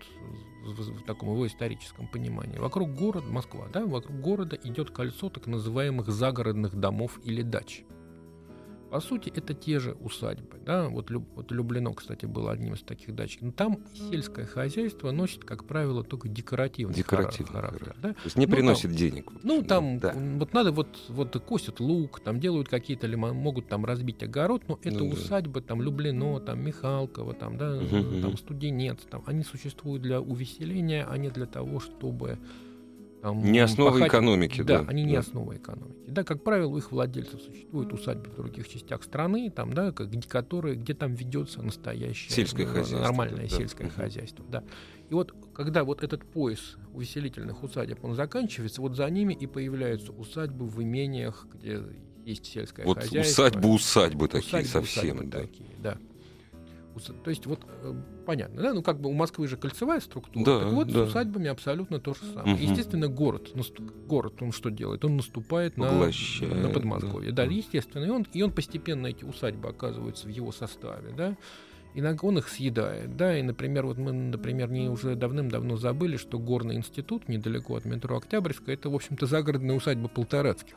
[0.66, 2.58] в, в таком его историческом понимании.
[2.58, 7.84] Вокруг города, Москва, да, вокруг города идет кольцо так называемых загородных домов или дач.
[8.90, 10.58] По сути, это те же усадьбы.
[10.66, 10.90] Да?
[10.90, 13.42] Вот, вот Люблено, кстати, было одним из таких дачек.
[13.42, 17.86] Но там сельское хозяйство носит, как правило, только декоративный, декоративный характер.
[17.86, 18.14] характер да?
[18.14, 19.32] То есть не ну, приносит там, денег.
[19.44, 20.14] Ну, там да.
[20.16, 25.00] вот надо, вот, вот косят лук, там делают какие-то, могут там разбить огород, но это
[25.00, 30.22] ну, усадьбы, там Люблено, там Михалково, там, да, угу, там Студенец, там, они существуют для
[30.22, 32.40] увеселения, а не для того, чтобы
[33.22, 34.08] там, не основа пахать...
[34.08, 34.80] экономики, да.
[34.80, 35.10] Да, они да.
[35.10, 35.98] не основа экономики.
[36.08, 40.10] Да, как правило, у их владельцев существуют усадьбы в других частях страны, там, да, как,
[40.28, 43.56] которые, где там ведется настоящее сельское ну, хозяйство, нормальное да.
[43.56, 44.46] сельское uh хозяйство.
[44.50, 44.64] Да.
[45.10, 50.12] И вот когда вот этот пояс увеселительных усадеб, он заканчивается, вот за ними и появляются
[50.12, 51.82] усадьбы в имениях, где
[52.26, 53.44] есть сельское вот хозяйство.
[53.44, 55.18] Усадьбы-усадьбы такие усадьбы, совсем.
[55.18, 55.40] Усадьбы да.
[55.40, 55.98] такие, да.
[57.24, 57.94] То есть вот э,
[58.26, 61.06] понятно, да, ну как бы у Москвы же кольцевая структура, да, так вот да.
[61.06, 62.56] с усадьбами абсолютно то же самое.
[62.56, 62.64] Угу.
[62.64, 63.52] Естественно, город,
[64.08, 65.06] город, он что делает?
[65.06, 67.46] Он наступает на, на Подмосковье, да.
[67.46, 71.38] да, естественно, и он, и он постепенно эти усадьбы оказываются в его составе, да,
[71.94, 76.40] иногда он их съедает, да, и, например, вот мы, например, не уже давным-давно забыли, что
[76.40, 80.76] Горный институт недалеко от метро Октябрьская, это, в общем-то, загородная усадьба Полторацких.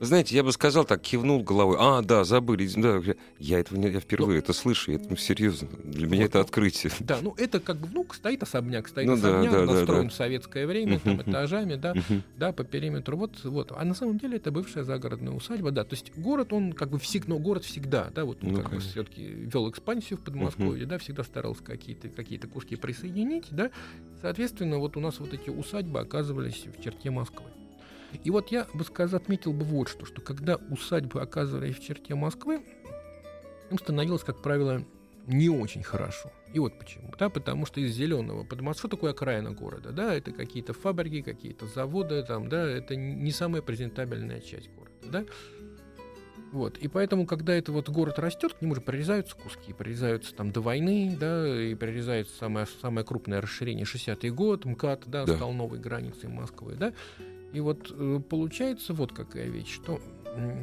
[0.00, 1.76] Знаете, я бы сказал так, кивнул головой.
[1.80, 2.68] А, да, забыли.
[2.76, 3.00] Да,
[3.38, 5.68] я этого не, я впервые ну, это слышу, это ну, серьезно.
[5.84, 6.92] Для меня вот, это открытие.
[7.00, 10.02] Да, ну это как бы, ну, стоит особняк, стоит ну, особняк, да, да, настроен да,
[10.02, 10.08] да.
[10.10, 11.94] в советское время, там, этажами, да,
[12.36, 13.16] да, по периметру.
[13.16, 13.72] Вот, вот.
[13.74, 15.84] А на самом деле это бывшая загородная усадьба, да.
[15.84, 18.72] То есть город, он как бы всегда, но город всегда, да, вот он ну, как
[18.72, 23.70] бы все-таки вел экспансию в Подмосковье, да, всегда старался какие-то какие куски присоединить, да.
[24.20, 27.46] Соответственно, вот у нас вот эти усадьбы оказывались в черте Москвы.
[28.24, 32.14] И вот я бы сказал, отметил бы вот что, что когда усадьбы оказывались в черте
[32.14, 32.62] Москвы,
[33.70, 34.84] им становилось, как правило,
[35.26, 36.30] не очень хорошо.
[36.52, 37.12] И вот почему.
[37.18, 39.90] Да, потому что из зеленого Подмосковья, что такое окраина города?
[39.90, 44.96] Да, это какие-то фабрики, какие-то заводы, там, да, это не самая презентабельная часть города.
[45.10, 45.24] Да?
[46.52, 46.78] Вот.
[46.78, 49.72] И поэтому, когда это вот город растет, к нему же прорезаются куски.
[49.72, 55.26] Прорезаются там до войны, да, и прорезается самое, самое крупное расширение 60-й год, МКАД, да,
[55.26, 56.94] да, стал новой границей Москвы, да.
[57.56, 59.98] И вот э, получается вот какая вещь, что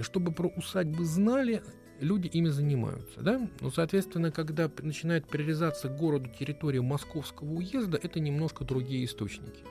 [0.03, 1.63] чтобы про усадьбы знали,
[1.99, 3.49] люди ими занимаются, да?
[3.61, 9.63] Ну, соответственно, когда начинает прирезаться к городу территория Московского уезда, это немножко другие источники.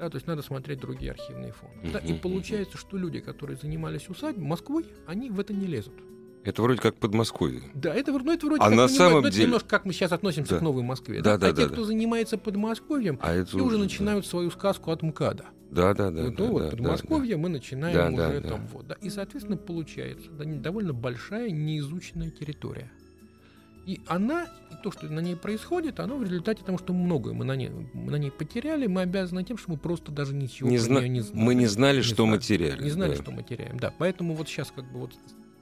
[0.00, 1.92] Да, то есть надо смотреть другие архивные фонды.
[1.92, 5.94] Да, и получается, что люди, которые занимались усадьбой Москвой, они в это не лезут.
[6.44, 7.62] Это вроде как Подмосковье.
[7.74, 9.28] Да, это, ну, это вроде а как на самом деле...
[9.28, 10.58] это немножко как мы сейчас относимся да.
[10.58, 11.22] к Новой Москве.
[11.22, 11.46] Да, да, да.
[11.48, 11.72] А да, те, да.
[11.72, 14.30] кто занимается Подмосковьем, а это уже, уже начинают да.
[14.30, 15.46] свою сказку от МКАДа.
[15.70, 16.24] Да, да, да.
[16.24, 18.68] Вот, да, ну, вот да, Подмосковье да, мы начинаем да, уже да, там да.
[18.72, 18.86] вот.
[18.86, 18.94] Да.
[19.00, 22.90] И, соответственно, получается да, довольно большая неизученная территория.
[23.86, 27.44] И она, и то, что на ней происходит, оно в результате того, что многое мы
[27.44, 30.78] на ней, мы на ней потеряли, мы обязаны тем, что мы просто даже ничего не
[30.78, 31.44] зна- не знали.
[31.44, 32.82] Мы не знали, не что знали, мы теряли.
[32.82, 33.22] Не знали, да.
[33.22, 33.78] что мы теряем.
[33.78, 35.12] Да, поэтому вот сейчас как бы вот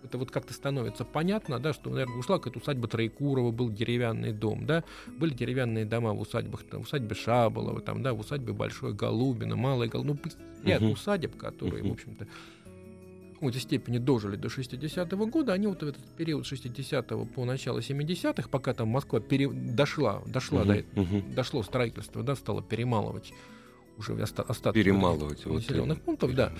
[0.04, 4.66] это вот как-то становится понятно, да, что, наверное, ушла какая-то усадьба Троекурова, был деревянный дом,
[4.66, 8.94] да, были деревянные дома в усадьбах, там, в усадьбе Шаболова, там, да, в усадьбе Большой
[8.94, 10.92] Голубина, Малая Голубина, ну, ряд uh-huh.
[10.92, 11.88] усадеб, которые, uh-huh.
[11.88, 12.26] в общем-то,
[13.30, 17.78] в какой-то степени дожили до 60-го года, они вот в этот период 60-го по начало
[17.78, 19.48] 70-х, пока там Москва пере...
[19.48, 20.84] дошла, дошла uh-huh.
[20.94, 21.34] до, uh-huh.
[21.34, 23.32] дошло строительство, да, стало перемалывать
[23.98, 26.52] уже остатки перемалывать населенных вот, пунктов, да,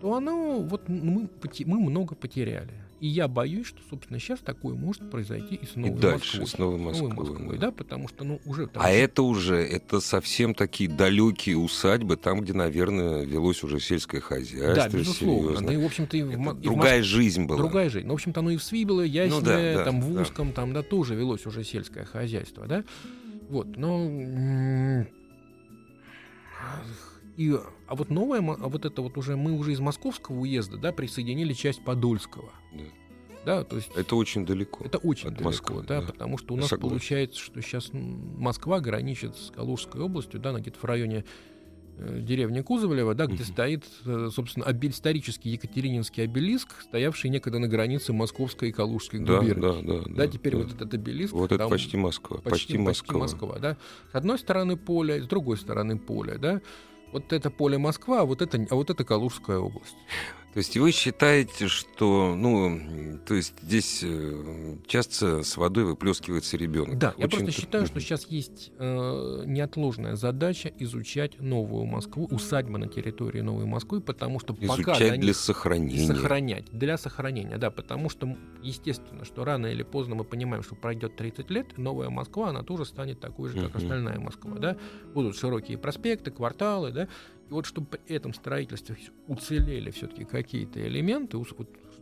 [0.00, 1.28] то оно вот мы,
[1.66, 2.87] мы много потеряли.
[3.00, 6.46] И я боюсь, что, собственно, сейчас такое может произойти и с Новой и дальше, Москвой.
[6.46, 7.66] с Новой Москвой, Новой Москвой да.
[7.66, 8.66] да, потому что, ну, уже...
[8.66, 8.82] Там...
[8.84, 14.74] А это уже, это совсем такие далекие усадьбы, там, где, наверное, велось уже сельское хозяйство.
[14.74, 15.48] Да, безусловно.
[15.48, 15.66] Серьезно.
[15.68, 17.58] Да, и, в общем-то, и в, другая в жизнь была.
[17.58, 18.06] Другая жизнь.
[18.06, 20.54] Ну, в общем-то, оно и в Свибло, Ясне, ну, да, да, там, в Узком, да.
[20.54, 22.84] там, да, тоже велось уже сельское хозяйство, да.
[23.48, 25.06] Вот, но...
[27.38, 30.90] И, а вот новое, а вот это вот уже мы уже из московского уезда, да,
[30.90, 32.50] присоединили часть Подольского.
[32.72, 32.82] Да.
[33.46, 34.84] Да, то есть это очень далеко.
[34.84, 36.90] Это очень далеко, Москвы, да, да, потому что у нас Согласен.
[36.90, 41.24] получается, что сейчас Москва граничит с Калужской областью, да, где-то в районе
[41.96, 47.68] э, деревни Кузовлева, да, где стоит, э, собственно, обель, исторический Екатерининский обелиск, стоявший некогда на
[47.68, 49.62] границе Московской и Калужской да, губернии.
[49.62, 50.58] Да, да, да, да, теперь да.
[50.64, 51.32] вот этот обелиск.
[51.32, 52.38] Вот это почти Москва.
[52.38, 53.20] Почти, почти Москва.
[53.20, 53.76] Почти Москва, да.
[54.10, 56.60] С одной стороны поле, с другой стороны поле, да
[57.12, 59.96] вот это поле Москва, а вот это, а вот это Калужская область.
[60.58, 66.98] То есть вы считаете, что, ну, то есть здесь э, часто с водой выплескивается ребенок?
[66.98, 72.76] Да, Очень я просто считаю, что сейчас есть э, неотложная задача изучать новую Москву, усадьбы
[72.78, 76.04] на территории Новой Москвы, потому что изучать пока для, для сохранения.
[76.08, 81.14] Сохранять, для сохранения, да, потому что, естественно, что рано или поздно мы понимаем, что пройдет
[81.14, 83.84] 30 лет, новая Москва, она тоже станет такой же, как uh-huh.
[83.84, 84.76] остальная Москва, да,
[85.14, 87.08] будут широкие проспекты, кварталы, да,
[87.48, 91.38] и вот чтобы при этом строительстве уцелели все-таки какие-то элементы,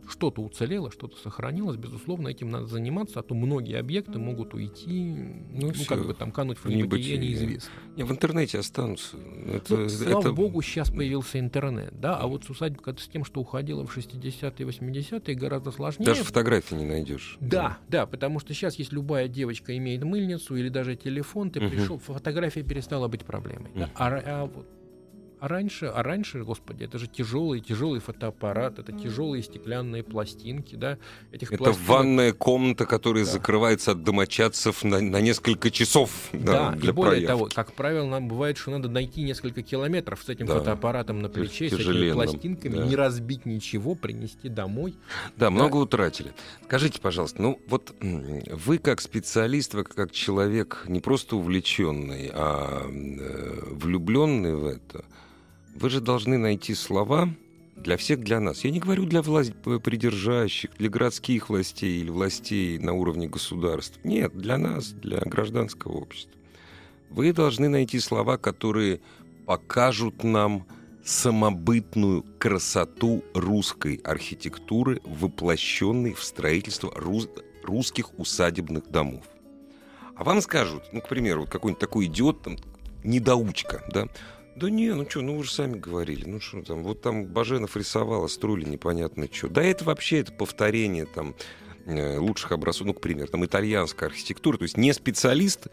[0.09, 5.13] что-то уцелело, что-то сохранилось, безусловно, этим надо заниматься, а то многие объекты могут уйти,
[5.51, 7.71] ну, ну как бы там кануть в небытие, неизвестно.
[7.95, 9.17] Не, в интернете останутся.
[9.45, 10.33] Это, ну, слава это...
[10.33, 14.65] богу, сейчас появился интернет, да, а вот с усадьбой с тем, что уходило в 60-е,
[14.65, 16.05] 80-е, гораздо сложнее.
[16.05, 17.37] Даже фотографии не найдешь.
[17.39, 17.47] Да,
[17.89, 21.69] да, да, потому что сейчас, если любая девочка имеет мыльницу или даже телефон, ты uh-huh.
[21.69, 23.71] пришел, фотография перестала быть проблемой.
[23.71, 23.79] Uh-huh.
[23.79, 23.91] Да?
[23.95, 24.65] А, а вот
[25.39, 30.97] а раньше, а раньше, господи, это же тяжелый, тяжелый фотоаппарат, это тяжелые стеклянные пластинки, да.
[31.31, 31.87] Этих это пластинок...
[31.87, 33.31] ванная комната, которая да.
[33.31, 36.29] закрывается от домочадцев на, на несколько часов.
[36.33, 37.27] Да, да для и более проявки.
[37.27, 40.59] того, как правило, нам бывает, что надо найти несколько километров с этим да.
[40.59, 42.85] фотоаппаратом на плече, с этими пластинками, да.
[42.85, 44.95] не разбить ничего, принести домой.
[45.35, 46.33] Да, да, много утратили.
[46.65, 53.59] Скажите, пожалуйста, ну вот вы как специалист, вы как человек не просто увлеченный, а э,
[53.71, 55.05] влюбленный в это,
[55.79, 57.29] вы же должны найти слова
[57.75, 58.63] для всех, для нас.
[58.63, 63.99] Я не говорю для власть придержащих, для городских властей или властей на уровне государств.
[64.03, 66.33] Нет, для нас, для гражданского общества.
[67.09, 69.01] Вы должны найти слова, которые
[69.45, 70.65] покажут нам
[71.05, 77.29] самобытную красоту русской архитектуры, воплощенной в строительство рус-
[77.63, 79.23] русских усадебных домов.
[80.15, 82.57] А вам скажут, ну, к примеру, вот какой-нибудь такой идиот, там,
[83.03, 84.07] недоучка, да,
[84.57, 87.77] да не, ну что, ну вы же сами говорили, ну что там, вот там Баженов
[87.77, 89.49] рисовал, а строили непонятно что.
[89.49, 91.35] Да это вообще это повторение там
[91.85, 95.67] э, лучших образцов, ну, к примеру, там итальянская архитектура, то есть не специалист,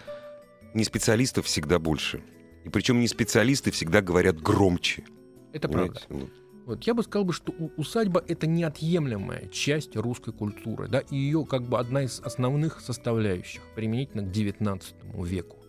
[0.74, 2.22] не специалистов всегда больше.
[2.64, 5.04] И причем не специалисты всегда говорят громче.
[5.52, 6.02] Это Понимаете?
[6.08, 6.30] правда.
[6.66, 11.46] Вот я бы сказал бы, что усадьба это неотъемлемая часть русской культуры, да, и ее
[11.46, 14.82] как бы одна из основных составляющих применительно к XIX
[15.24, 15.63] веку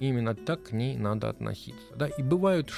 [0.00, 1.94] именно так к ней надо относиться.
[1.96, 2.08] Да?
[2.08, 2.72] И бывают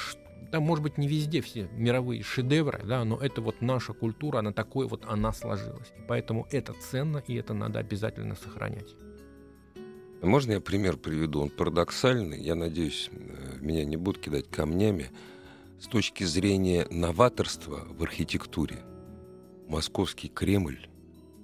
[0.50, 4.52] там, может быть, не везде все мировые шедевры, да, но это вот наша культура, она
[4.52, 5.92] такой вот, она сложилась.
[5.98, 8.94] И поэтому это ценно, и это надо обязательно сохранять.
[10.22, 11.40] Можно я пример приведу?
[11.42, 12.40] Он парадоксальный.
[12.40, 15.10] Я надеюсь, э, меня не будут кидать камнями.
[15.78, 18.78] С точки зрения новаторства в архитектуре,
[19.68, 20.88] московский Кремль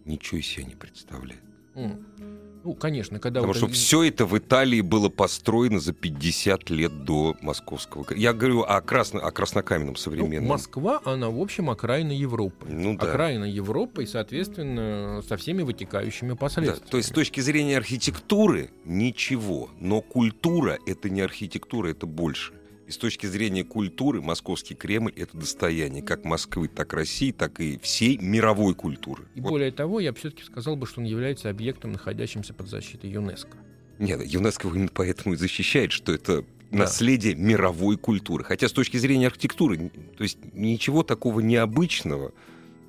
[0.06, 1.42] ничего из себя не представляет.
[1.74, 2.51] Mm.
[2.64, 3.40] Ну, конечно, когда...
[3.40, 8.06] Потому вот что все это в Италии было построено за 50 лет до московского.
[8.14, 10.44] Я говорю о, красно, о краснокаменном современном.
[10.44, 12.66] Ну, Москва, она, в общем, окраина Европы.
[12.68, 13.08] Ну, да.
[13.08, 16.84] Окраина Европы и, соответственно, со всеми вытекающими последствиями.
[16.84, 22.52] Да, то есть с точки зрения архитектуры ничего, но культура— это не архитектура, это больше.
[22.86, 27.78] И с точки зрения культуры московский Кремль— это достояние как Москвы, так России, так и
[27.78, 29.24] всей мировой культуры.
[29.34, 29.50] И вот.
[29.50, 33.56] более того, я все-таки сказал бы, что он является объектом, находящимся под защитой ЮНЕСКО.
[33.98, 37.42] Нет, ЮНЕСКО именно поэтому и защищает, что это наследие да.
[37.42, 38.44] мировой культуры.
[38.44, 42.32] Хотя с точки зрения архитектуры, то есть ничего такого необычного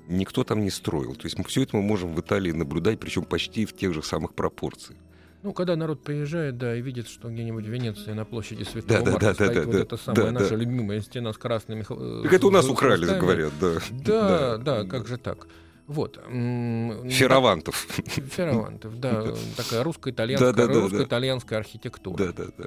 [0.08, 1.14] никто там не строил.
[1.14, 4.02] То есть мы все это мы можем в Италии наблюдать, причем почти в тех же
[4.02, 4.98] самых пропорциях.
[5.44, 9.10] Ну, когда народ приезжает, да, и видит, что где-нибудь в Венеции на площади Святого да,
[9.10, 10.56] Марка да, стоит да, вот да, эта самая да, наша да.
[10.56, 11.84] любимая стена с красными...
[11.86, 13.74] Э, так это у нас украли, говорят, да.
[13.90, 15.46] Да, да, как же так.
[15.86, 16.16] Вот.
[16.16, 17.76] Феравантов.
[18.06, 19.34] Феравантов, да.
[19.54, 22.16] Такая русско-итальянская, да, да, русско-итальянская архитектура.
[22.16, 22.64] Да, да, да.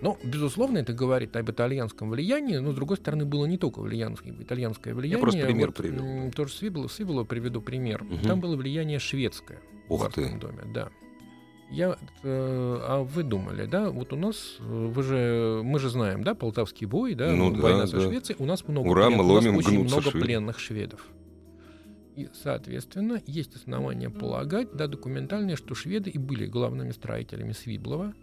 [0.00, 4.32] Но, безусловно, это говорит об итальянском влиянии, но, с другой стороны, было не только влиянское,
[4.32, 5.18] итальянское влияние.
[5.18, 6.30] Я просто пример вот, привел.
[6.30, 8.04] Тоже Свибло, Свибло приведу пример.
[8.04, 8.22] Угу.
[8.22, 10.30] Там было влияние шведское Ух в ты.
[10.38, 10.90] доме, да.
[11.70, 16.24] Я, э, а вы думали, да, вот у нас, э, вы же, мы же знаем,
[16.24, 18.02] да, Полтавский бой, да, ну, война да, со да.
[18.02, 20.22] Швецией, у нас много, Ура, плен, у нас очень много швед.
[20.22, 21.06] пленных шведов.
[22.16, 28.14] И, соответственно, есть основания полагать, да, документальные, что шведы и были главными строителями Свиблова.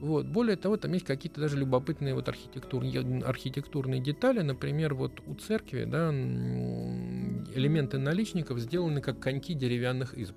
[0.00, 0.26] Вот.
[0.26, 4.40] Более того, там есть какие-то даже любопытные вот архитектурные, архитектурные детали.
[4.42, 10.36] Например, вот у церкви да, элементы наличников сделаны как коньки деревянных изб.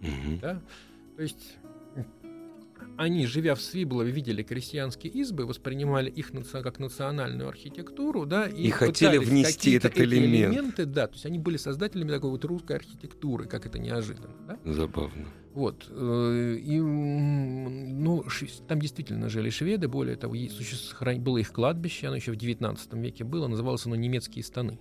[0.00, 0.38] Угу.
[0.40, 0.62] Да?
[1.16, 1.58] То есть
[2.96, 8.70] они, живя в Свиблове, видели крестьянские избы, воспринимали их как национальную архитектуру, да, и, и
[8.70, 10.54] хотели внести этот элемент.
[10.54, 14.58] элементы, да, то есть они были создателями такой вот русской архитектуры, как это неожиданно, да?
[14.64, 15.28] Забавно.
[15.52, 15.86] Вот.
[15.90, 18.24] Э, и, ну,
[18.68, 20.34] там действительно жили шведы, более того,
[21.18, 24.78] было их кладбище, оно еще в XIX веке было, называлось оно «Немецкие станы».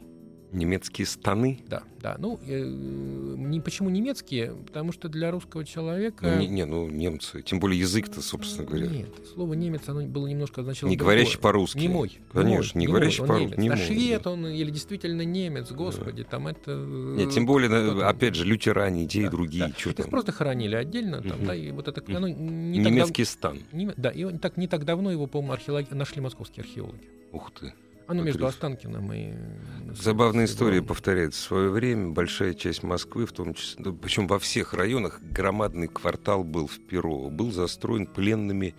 [0.51, 1.59] Немецкие станы?
[1.67, 2.17] Да, да.
[2.19, 4.53] Ну, э, не, почему немецкие?
[4.53, 6.25] Потому что для русского человека...
[6.25, 7.41] Ну, не, не, ну, немцы.
[7.41, 8.87] Тем более язык-то, собственно говоря.
[8.87, 10.89] Нет, слово немец, оно было немножко означало...
[10.89, 11.77] Не говорящий по-русски.
[11.77, 12.19] Не мой.
[12.33, 13.59] Конечно, не, говорящий по-русски.
[13.59, 16.29] Не а швед он или действительно немец, господи, да.
[16.29, 16.75] там это...
[16.75, 18.05] Нет, тем более, потом...
[18.05, 19.67] опять же, лютеране, те да, и другие.
[19.67, 19.73] Да.
[19.77, 21.45] Что Их просто хоронили отдельно, там, угу.
[21.45, 22.03] да, и вот это...
[22.13, 23.55] Оно не Немецкий так дав...
[23.55, 23.59] стан.
[23.71, 25.87] Не, да, и так, не так давно его, по-моему, археологи...
[25.91, 27.07] нашли московские археологи.
[27.31, 27.73] Ух ты.
[28.11, 29.33] Оно между Останкиным и...
[29.93, 31.41] Забавная история повторяется.
[31.41, 35.87] В свое время большая часть Москвы, в том числе, ну, причем во всех районах, громадный
[35.87, 38.75] квартал был в Перово, был застроен пленными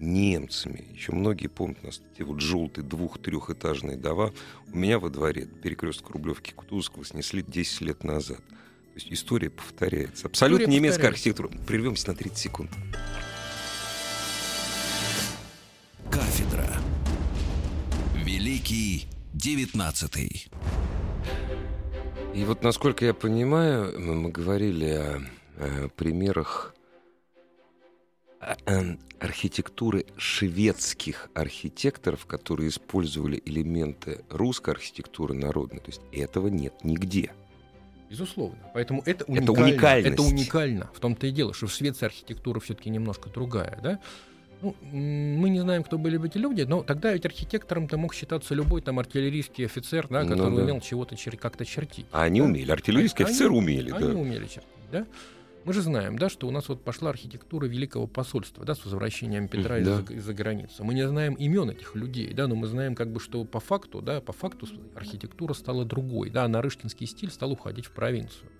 [0.00, 0.84] немцами.
[0.92, 4.32] Еще многие помнят нас эти вот желтые двух-трехэтажные дома.
[4.72, 8.38] У меня во дворе перекресток Рублевки Кутузовского снесли 10 лет назад.
[8.38, 10.26] То есть история повторяется.
[10.26, 11.30] Абсолютно история немецкая повторяется.
[11.30, 11.66] архитектура.
[11.66, 12.70] Прервемся на 30 секунд.
[18.60, 20.46] Великий девятнадцатый.
[22.34, 25.22] И вот, насколько я понимаю, мы говорили о,
[25.56, 26.74] о примерах
[29.18, 35.80] архитектуры шведских архитекторов, которые использовали элементы русской архитектуры народной.
[35.80, 37.32] То есть этого нет нигде.
[38.10, 38.58] Безусловно.
[38.74, 39.42] Поэтому это уникально.
[39.42, 40.12] Это, уникальность.
[40.12, 40.90] это уникально.
[40.92, 43.80] В том-то и дело, что в Швеции архитектура все-таки немножко другая.
[43.82, 44.00] Да?
[44.62, 48.82] Ну, мы не знаем, кто были эти люди, но тогда ведь архитектором-то мог считаться любой
[48.82, 50.62] там артиллерийский офицер, да, ну который ну, да.
[50.64, 52.06] умел чего-то чер- как-то чертить.
[52.12, 52.46] А они да?
[52.46, 54.10] умели, артиллерийские они, офицеры умели, они, да.
[54.10, 55.06] Они умели чертить, да.
[55.64, 59.46] Мы же знаем, да, что у нас вот пошла архитектура Великого посольства, да, с возвращением
[59.46, 59.80] Петра да.
[59.80, 60.82] из-за, из-за границы.
[60.82, 64.00] Мы не знаем имен этих людей, да, но мы знаем, как бы, что по факту,
[64.00, 68.50] да, по факту архитектура стала другой, да, нарыштинский стиль стал уходить в провинцию.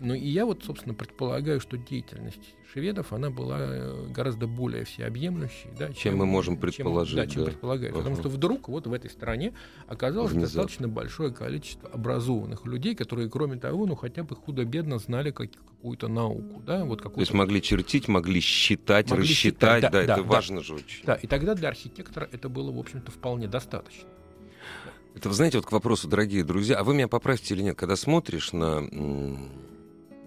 [0.00, 5.70] Ну и я вот, собственно, предполагаю, что деятельность шведов, она была э, гораздо более всеобъемлющей,
[5.78, 7.16] да, чем, чем мы можем предположить.
[7.16, 7.50] Чем, да, чем да.
[7.50, 7.98] предполагается.
[7.98, 8.04] Ага.
[8.04, 9.54] Потому что вдруг вот в этой стране
[9.86, 10.46] оказалось Внезапно.
[10.46, 16.08] достаточно большое количество образованных людей, которые, кроме того, ну хотя бы худо-бедно знали как, какую-то
[16.08, 16.62] науку.
[16.66, 20.22] Да, вот То есть могли чертить, могли считать, могли рассчитать, считать, да, да, да, это
[20.22, 21.04] да, важно же очень.
[21.04, 24.08] Да, и тогда для архитектора это было, в общем-то, вполне достаточно.
[25.18, 27.96] Это, вы знаете, вот к вопросу, дорогие друзья, а вы меня поправьте или нет, когда
[27.96, 28.88] смотришь на...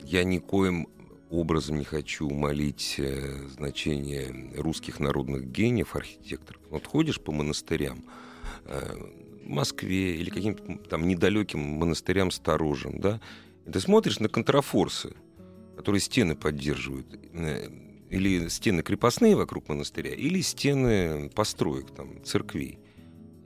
[0.04, 0.90] Я никоим
[1.30, 6.62] образом не хочу умолить э, значение русских народных гениев, архитекторов.
[6.70, 8.04] Вот ходишь по монастырям,
[8.66, 8.98] э,
[9.46, 13.22] Москве или каким-то там недалеким монастырям сторожим, да,
[13.66, 15.16] и ты смотришь на контрафорсы,
[15.78, 17.70] которые стены поддерживают, э,
[18.10, 22.81] или стены крепостные вокруг монастыря, или стены построек, там, церквей.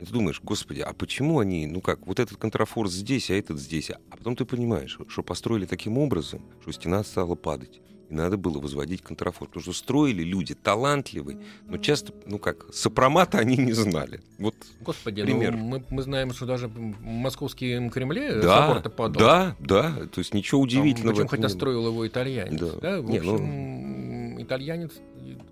[0.05, 3.59] И ты думаешь, господи, а почему они, ну как, вот этот контрафорс здесь, а этот
[3.59, 3.89] здесь?
[3.89, 7.81] А потом ты понимаешь, что построили таким образом, что стена стала падать.
[8.11, 9.49] И надо было возводить контрафорс.
[9.49, 14.21] Потому что строили люди талантливые, но часто, ну как, сопромата они не знали.
[14.37, 15.55] Вот Господи, ну, пример.
[15.55, 19.19] Ну, мы, мы знаем, что даже в московском Кремле да, собор-то падал.
[19.19, 21.15] Да, да, то есть ничего удивительного.
[21.17, 22.59] Там, причем хотя строил его итальянец.
[22.59, 22.79] Да.
[22.79, 23.01] Да?
[23.01, 24.04] В не, общем, ну...
[24.45, 24.93] итальянец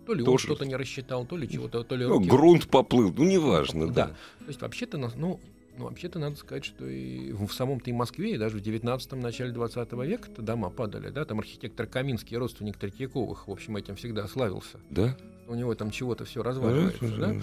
[0.05, 0.31] то ли Тоже...
[0.31, 2.25] он что-то не рассчитал, то ли чего-то, то ли руки...
[2.25, 3.87] Ну, грунт поплыл, ну, неважно.
[3.87, 4.07] Да.
[4.07, 4.07] да.
[4.39, 5.39] То есть вообще-то, ну,
[5.77, 9.51] ну, вообще-то надо сказать, что и в самом-то и Москве, и даже в 19-м, начале
[9.51, 14.79] 20 века дома падали, да, там архитектор Каминский, родственник Третьяковых, в общем, этим всегда славился.
[14.89, 15.17] Да?
[15.47, 17.35] У него там чего-то все разваливается, да?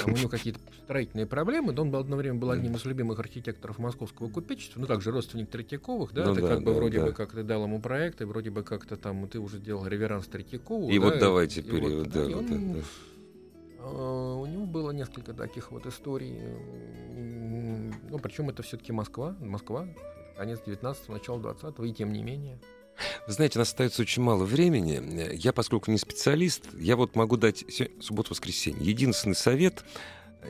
[0.00, 3.18] Там у него какие-то строительные проблемы, да, он был, одно время был одним из любимых
[3.18, 6.72] архитекторов московского купечества, ну, как же родственник Третьяковых, да, ну, ты да, как бы да,
[6.72, 7.06] вроде да.
[7.06, 10.26] бы как ты дал ему проект, и вроде бы как-то там ты уже делал реверанс
[10.26, 10.88] Третьякову.
[10.88, 12.80] И да, вот давай теперь, и вот, да, да, вот, он, да.
[13.80, 16.38] А, у него было несколько таких вот историй.
[18.10, 19.86] Ну, причем это все-таки Москва, Москва,
[20.36, 22.58] конец 19-го, начало 20-го, и тем не менее.
[23.26, 25.30] Знаете, у нас остается очень мало времени.
[25.34, 27.64] Я, поскольку не специалист, я вот могу дать
[28.00, 28.84] субботу-воскресенье.
[28.88, 29.84] Единственный совет,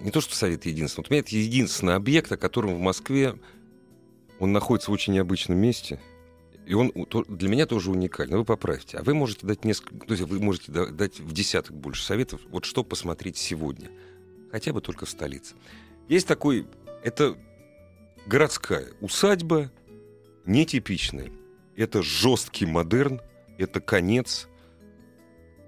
[0.00, 3.34] не то что совет единственный, вот у меня это единственный объект, о котором в Москве
[4.38, 6.00] он находится в очень необычном месте–
[6.68, 6.92] и он
[7.28, 8.36] для меня тоже уникальный.
[8.36, 8.98] Вы поправьте.
[8.98, 12.66] А вы можете дать несколько, то есть вы можете дать в десяток больше советов, вот
[12.66, 13.90] что посмотреть сегодня.
[14.52, 15.54] Хотя бы только в столице.
[16.08, 16.66] Есть такой,
[17.02, 17.38] это
[18.26, 19.72] городская усадьба,
[20.44, 21.32] нетипичная.
[21.78, 23.20] Это жесткий модерн,
[23.56, 24.48] это конец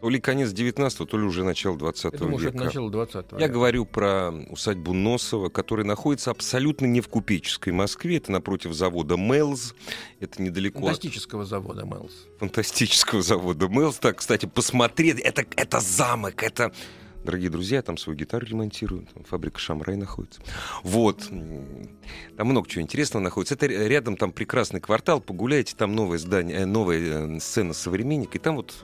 [0.01, 2.55] то ли конец 19 то ли уже начало 20 Я думаю, века.
[2.57, 8.17] это начало 20 Я говорю про усадьбу Носова, которая находится абсолютно не в купеческой Москве.
[8.17, 9.75] Это напротив завода Мелз.
[10.19, 11.49] Это недалеко Фантастического от...
[11.49, 12.13] завода Мелз.
[12.39, 13.99] Фантастического завода Мелз.
[13.99, 15.21] Так, кстати, посмотреть.
[15.21, 16.73] Это, это замок, это...
[17.25, 20.41] Дорогие друзья, я там свою гитару ремонтирую, там фабрика Шамрай находится.
[20.83, 21.19] Вот.
[22.37, 23.55] Там много чего интересного находится.
[23.55, 26.99] Это рядом там прекрасный квартал, погуляйте, там новое здание, э, новая
[27.37, 28.75] э, сцена современника, и там вот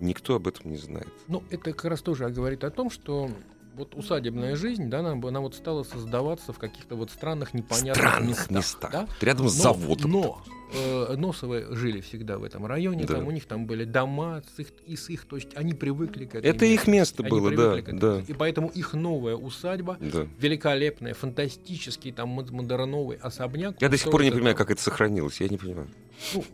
[0.00, 1.08] Никто об этом не знает.
[1.26, 3.30] Ну, это как раз тоже говорит о том, что
[3.76, 8.50] вот усадебная жизнь, да, она, она вот стала создаваться в каких-то вот странных, непонятных странных
[8.50, 8.50] местах.
[8.50, 9.08] местах да?
[9.20, 10.10] Рядом с но, заводом.
[10.10, 13.14] Но э, Носовы жили всегда в этом районе, да.
[13.14, 16.24] там у них там были дома с их, и с их, то есть они привыкли
[16.24, 16.54] к этому.
[16.54, 18.22] Это их место они было, да, да.
[18.26, 20.26] И поэтому их новая усадьба, да.
[20.38, 23.80] великолепная, фантастический там модерновый особняк.
[23.80, 25.88] Я до сих пор не понимаю, как это сохранилось, я не понимаю.
[26.34, 26.44] Ну,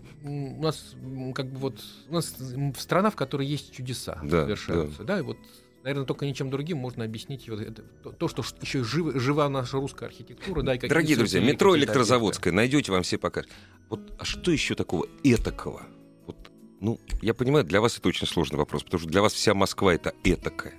[0.58, 0.94] у нас
[1.34, 2.34] как бы вот у нас
[2.78, 5.14] страна, в которой есть чудеса да, совершаются, да.
[5.14, 5.38] да, и вот
[5.82, 9.78] Наверное, только ничем другим можно объяснить вот это, то, то, что еще жив, жива наша
[9.78, 10.62] русская архитектура.
[10.62, 13.50] Да, и Дорогие друзья, метро Электрозаводская, найдете, вам все покажут.
[13.88, 15.82] Вот, а что еще такого этакого?
[16.26, 16.36] Вот,
[16.80, 19.92] ну, я понимаю, для вас это очень сложный вопрос, потому что для вас вся Москва
[19.92, 20.74] это этакая.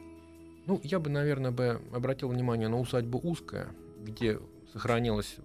[0.67, 3.67] Ну, я бы, наверное, бы обратил внимание на усадьбу узкая,
[4.01, 4.39] где
[4.71, 5.35] сохранилась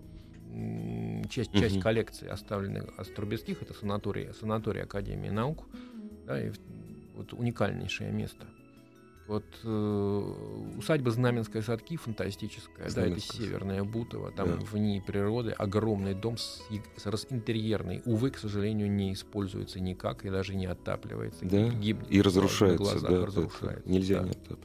[1.31, 1.83] часть, часть угу.
[1.83, 5.65] коллекции, оставленной Острубецких, это санаторий, санаторий Академии наук,
[6.27, 6.53] да, и
[7.17, 8.47] вот уникальнейшее место.
[9.29, 10.35] Вот э,
[10.79, 14.57] усадьба Знаменская садки фантастическая, да, это северная Бутово, там да.
[14.57, 16.63] в ней природы, огромный дом с,
[16.97, 21.69] с интерьерный, увы, к сожалению, не используется никак и даже не отапливается, да?
[21.69, 24.25] гибнет, и разрушается, глазах, да, разрушается, нельзя да.
[24.25, 24.65] не отапливать.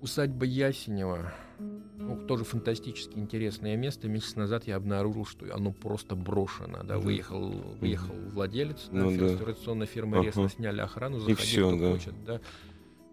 [0.00, 1.32] Усадьба Ясенева,
[1.96, 4.08] ну, тоже фантастически интересное место.
[4.08, 6.82] Месяц назад я обнаружил, что оно просто брошено.
[6.82, 9.32] Да, выехал, выехал владелец ну, да, да.
[9.32, 10.26] реставрационной фирмы, ага.
[10.26, 11.92] резко сняли охрану, заходи, и все, кто да.
[11.92, 12.24] хочет.
[12.24, 12.40] Да.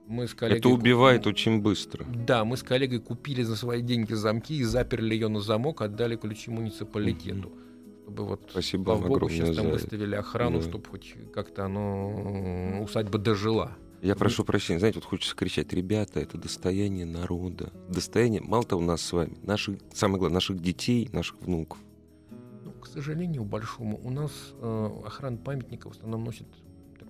[0.07, 1.33] Мы с коллегой Это убивает купили...
[1.33, 2.05] очень быстро.
[2.05, 6.15] Да, мы с коллегой купили за свои деньги замки и заперли ее на замок, отдали
[6.15, 7.49] ключи муниципалитету.
[7.49, 7.57] Угу.
[8.03, 10.67] Чтобы вот, Спасибо вам Богу, сейчас там выставили охрану, да.
[10.67, 13.77] чтобы хоть как-то оно усадьба дожила.
[14.01, 17.71] Я прошу прощения, знаете, вот хочется кричать, ребята, это достояние народа.
[17.87, 21.79] Достояние, мало того, нас с вами, наших, самое главное, наших детей, наших внуков.
[22.65, 26.47] Ну, к сожалению, большому, у нас э, охрана памятников в основном носит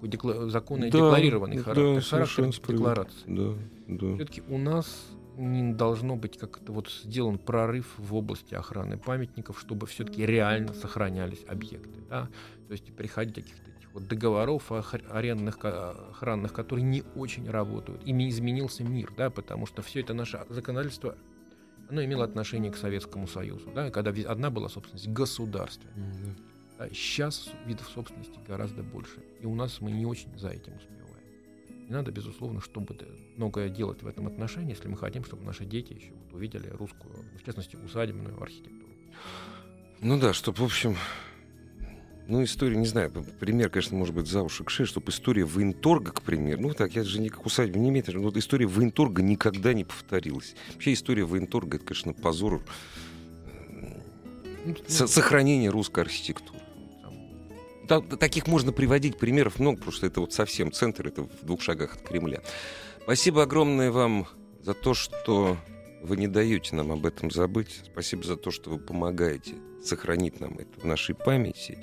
[0.08, 3.24] декла- да, декларированный характер, да, характер декларации.
[3.28, 3.54] Да,
[3.88, 4.16] да.
[4.16, 9.88] Все-таки у нас не должно быть как-то вот сделан прорыв в области охраны памятников, чтобы
[9.88, 12.01] все-таки реально сохранялись объекты.
[12.10, 12.30] Да?
[12.68, 14.72] То есть приходить каких-то этих вот договоров
[15.10, 18.04] арендных, охранных, которые не очень работают.
[18.06, 21.16] Ими изменился мир, да, потому что все это наше законодательство
[21.89, 25.89] оно имело отношение к Советскому Союзу, да, когда одна была собственность государства.
[25.95, 26.53] Mm-hmm.
[26.92, 29.24] Сейчас видов собственности гораздо больше.
[29.42, 31.90] И у нас мы не очень за этим успеваем.
[31.90, 32.96] надо, безусловно, чтобы
[33.38, 37.14] многое делать в этом отношении, если мы хотим, чтобы наши дети еще вот увидели русскую,
[37.40, 38.92] в частности, усадебную архитектуру.
[40.02, 40.98] Ну да, чтобы, в общем,
[42.28, 46.12] ну, история, не знаю, пример, конечно, может быть, за уши к шее, чтобы история военторга,
[46.12, 49.74] к примеру, ну, так, я же никак усадьбы не имею, но вот история военторга никогда
[49.74, 50.56] не повторилась.
[50.74, 52.64] Вообще история военторга, это, конечно, позор
[54.66, 56.59] ну, сохранения русской архитектуры.
[57.88, 61.61] Да, таких можно приводить примеров много, потому что это вот совсем центр, это в двух
[61.61, 62.41] шагах от Кремля.
[63.03, 64.28] Спасибо огромное вам
[64.61, 65.57] за то, что
[66.01, 67.82] вы не даете нам об этом забыть.
[67.86, 71.80] Спасибо за то, что вы помогаете сохранить нам это в нашей памяти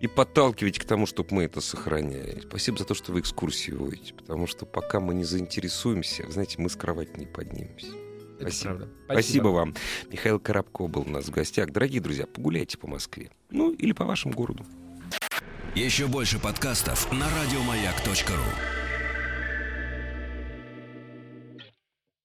[0.00, 2.40] и подталкиваете к тому, чтобы мы это сохраняли.
[2.40, 6.70] Спасибо за то, что вы экскурсии водите, потому что пока мы не заинтересуемся, знаете, мы
[6.70, 8.05] с кровати не поднимемся.
[8.38, 8.74] Это Спасибо.
[8.74, 8.88] Правда.
[9.04, 9.20] Спасибо.
[9.20, 9.74] Спасибо вам.
[10.10, 11.70] Михаил Коробко был у нас в гостях.
[11.70, 13.30] Дорогие друзья, погуляйте по Москве.
[13.50, 14.64] Ну, или по вашему городу.
[15.74, 18.85] Еще больше подкастов на радиомаяк.ру